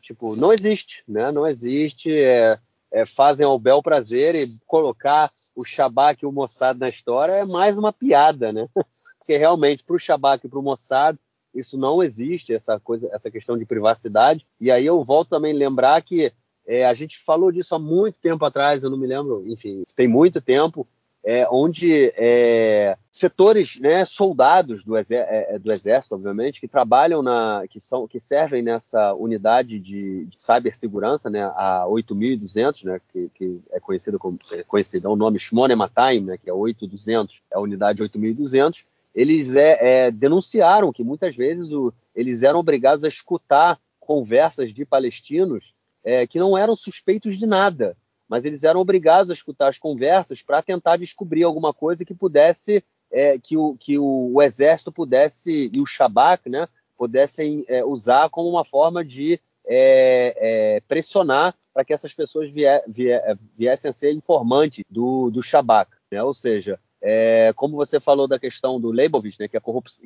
[0.03, 1.33] tipo não existe, né?
[1.33, 2.17] Não existe.
[2.17, 2.57] É,
[2.93, 7.45] é fazem ao bel prazer e colocar o Shabak e o Mossad na história é
[7.45, 8.69] mais uma piada, né?
[9.19, 11.19] Porque realmente para o Shabak e para o Mossad
[11.55, 14.45] isso não existe essa coisa, essa questão de privacidade.
[14.61, 16.33] E aí eu volto também a lembrar que
[16.71, 20.07] é, a gente falou disso há muito tempo atrás, eu não me lembro, enfim, tem
[20.07, 20.87] muito tempo,
[21.25, 27.23] é, onde é, setores, né, soldados do, exército, é, é, do, exército, obviamente, que trabalham
[27.23, 33.29] na, que são, que servem nessa unidade de, de cibersegurança, né, a 8.200, né, que,
[33.35, 37.61] que, é conhecido como é é o nome Shmonemataim, né, que é 8.200, é a
[37.61, 38.85] unidade 8.200.
[39.13, 44.85] Eles é, é, denunciaram que muitas vezes o, eles eram obrigados a escutar conversas de
[44.85, 45.75] palestinos
[46.05, 47.97] é, que não eram suspeitos de nada,
[48.29, 52.83] mas eles eram obrigados a escutar as conversas para tentar descobrir alguma coisa que pudesse,
[53.11, 58.31] é, que, o, que o, o, exército pudesse, e o Shabak, né, pudessem é, usar
[58.31, 63.93] como uma forma de é, é, pressionar para que essas pessoas vier, vier, viessem a
[63.93, 65.91] ser informantes do, do Shabak.
[66.11, 66.23] Né?
[66.23, 69.61] Ou seja, é, como você falou da questão do Leibovitz, né, que, a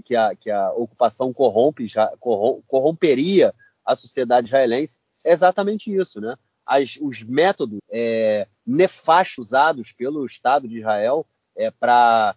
[0.04, 2.12] que, a, que, a ocupação corrompe, já,
[2.66, 3.54] corromperia
[3.84, 6.36] a sociedade israelense, é exatamente isso, né?
[6.66, 11.26] As, os métodos é, nefastos usados pelo Estado de Israel
[11.56, 12.34] é, para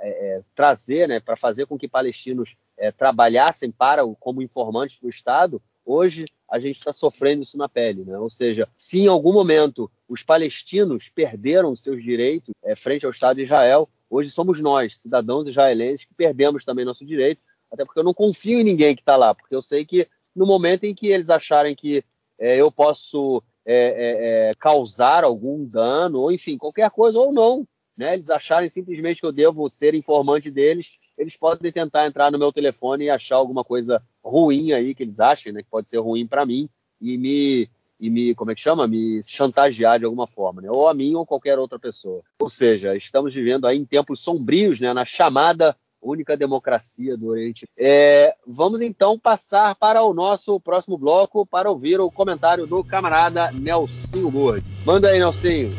[0.00, 5.08] é, é, trazer, né, para fazer com que palestinos é, trabalhassem para como informantes do
[5.08, 8.04] Estado, hoje a gente está sofrendo isso na pele.
[8.04, 8.18] Né?
[8.18, 13.36] Ou seja, se em algum momento os palestinos perderam seus direitos é, frente ao Estado
[13.36, 17.40] de Israel, hoje somos nós, cidadãos israelenses, que perdemos também nosso direito
[17.70, 20.46] Até porque eu não confio em ninguém que está lá, porque eu sei que no
[20.46, 22.04] momento em que eles acharem que
[22.38, 27.66] é, eu posso é, é, é, causar algum dano, ou enfim, qualquer coisa, ou não,
[27.96, 32.38] né, eles acharem simplesmente que eu devo ser informante deles, eles podem tentar entrar no
[32.38, 35.98] meu telefone e achar alguma coisa ruim aí que eles achem, né, que pode ser
[35.98, 36.68] ruim para mim
[37.00, 40.88] e me e me como é que chama, me chantagear de alguma forma, né, ou
[40.88, 42.20] a mim ou qualquer outra pessoa.
[42.40, 47.68] Ou seja, estamos vivendo aí em tempos sombrios, né, na chamada única democracia do Oriente.
[47.78, 53.50] É, vamos então passar para o nosso próximo bloco para ouvir o comentário do camarada
[53.52, 54.68] Nelsinho Lourdes.
[54.84, 55.72] Manda aí, Nelsinho.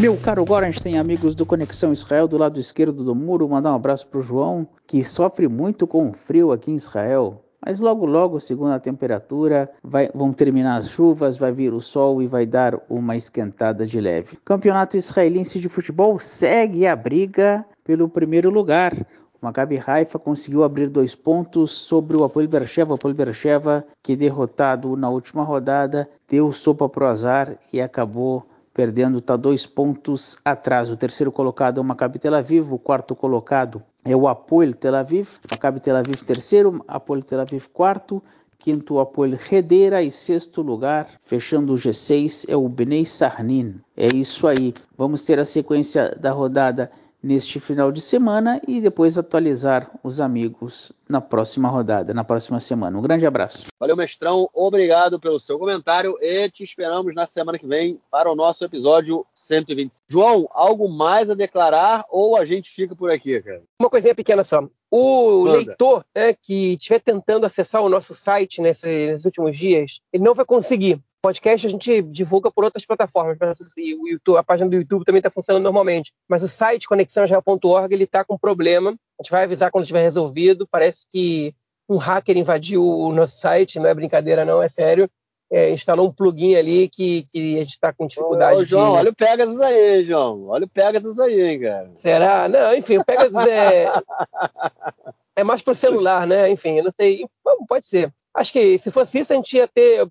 [0.00, 0.44] Meu caro
[0.82, 4.22] tem amigos do Conexão Israel do lado esquerdo do muro, mandar um abraço para o
[4.22, 7.43] João, que sofre muito com o frio aqui em Israel.
[7.64, 12.22] Mas logo, logo, segundo a temperatura, vai, vão terminar as chuvas, vai vir o sol
[12.22, 14.38] e vai dar uma esquentada de leve.
[14.44, 18.94] Campeonato israelense de futebol segue a briga pelo primeiro lugar.
[19.40, 22.92] O Maccabi Haifa conseguiu abrir dois pontos sobre o Apoel Beersheva.
[22.92, 28.44] O Apoel Beersheva, que derrotado na última rodada, deu sopa pro azar e acabou
[28.74, 30.90] perdendo, está dois pontos atrás.
[30.90, 34.96] O terceiro colocado é o Maccabi Tel Aviv, o quarto colocado é o Apoel Tel
[34.96, 38.20] Aviv, Maccabi Tel Aviv terceiro, Apoel Tel Aviv quarto,
[38.58, 43.80] quinto Apoel Redera e sexto lugar, fechando o G6, é o Bnei Sarnin.
[43.96, 44.74] É isso aí.
[44.98, 46.90] Vamos ter a sequência da rodada
[47.24, 52.98] neste final de semana e depois atualizar os amigos na próxima rodada, na próxima semana.
[52.98, 53.64] Um grande abraço.
[53.80, 54.48] Valeu, mestrão.
[54.52, 59.24] Obrigado pelo seu comentário e te esperamos na semana que vem para o nosso episódio
[59.32, 60.04] 125.
[60.06, 63.62] João, algo mais a declarar ou a gente fica por aqui, cara?
[63.80, 64.68] Uma coisinha pequena só.
[64.90, 65.56] O Manda.
[65.56, 70.34] leitor né, que estiver tentando acessar o nosso site nesse, nesses últimos dias, ele não
[70.34, 73.58] vai conseguir podcast a gente divulga por outras plataformas.
[73.98, 76.12] O YouTube, a página do YouTube também está funcionando normalmente.
[76.28, 78.90] Mas o site conexãoisrael.org ele está com problema.
[78.90, 80.68] A gente vai avisar quando estiver resolvido.
[80.70, 81.54] Parece que
[81.88, 85.08] um hacker invadiu o nosso site, não é brincadeira, não, é sério.
[85.50, 88.98] É, instalou um plugin ali que, que a gente está com dificuldade Ô, João, de...
[88.98, 90.48] olha o Pegasus aí, João.
[90.48, 91.90] Olha o Pegasus aí, cara.
[91.94, 92.48] Será?
[92.48, 93.86] Não, enfim, o Pegasus é.
[95.36, 96.50] é mais para celular, né?
[96.50, 97.24] Enfim, eu não sei.
[97.66, 98.12] Pode ser.
[98.36, 100.06] Acho que se fosse isso, a gente ia ter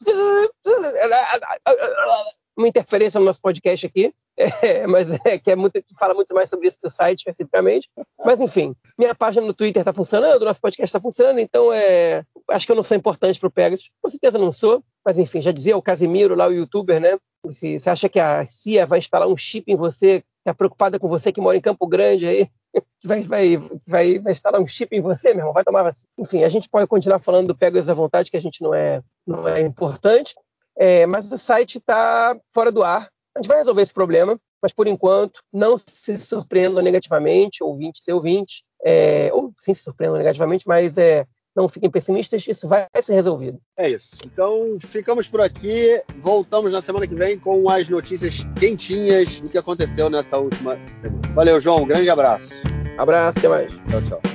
[2.57, 4.13] uma interferência no nosso podcast aqui.
[4.35, 7.19] É, mas é que é muito, que fala muito mais sobre isso que o site
[7.19, 7.87] especificamente.
[8.25, 12.65] Mas enfim, minha página no Twitter está funcionando, nosso podcast está funcionando, então é, acho
[12.65, 13.91] que eu não sou importante para o Pegasus.
[14.01, 17.17] Com certeza não sou, mas enfim, já dizia o Casimiro lá, o youtuber, né?
[17.51, 21.07] Se você acha que a CIA vai instalar um chip em você, está preocupada com
[21.07, 22.49] você que mora em Campo Grande aí,
[23.03, 23.57] vai, vai,
[23.87, 26.07] vai, vai instalar um chip em você, meu irmão, vai tomar vacina.
[26.17, 29.01] Enfim, a gente pode continuar falando do Pegasus à vontade, que a gente não é,
[29.27, 30.35] não é importante,
[30.77, 33.09] é, mas o site está fora do ar.
[33.35, 38.17] A gente vai resolver esse problema, mas por enquanto, não se surpreendam negativamente, ouvinte, seu
[38.17, 41.25] ouvinte, é, ou sim se surpreendam negativamente, mas é,
[41.55, 43.59] não fiquem pessimistas, isso vai ser resolvido.
[43.77, 44.17] É isso.
[44.25, 46.01] Então, ficamos por aqui.
[46.17, 51.21] Voltamos na semana que vem com as notícias quentinhas do que aconteceu nessa última semana.
[51.33, 51.83] Valeu, João.
[51.83, 52.49] Um grande abraço.
[52.97, 53.73] Abraço, até mais.
[53.89, 54.32] Tchau, tchau.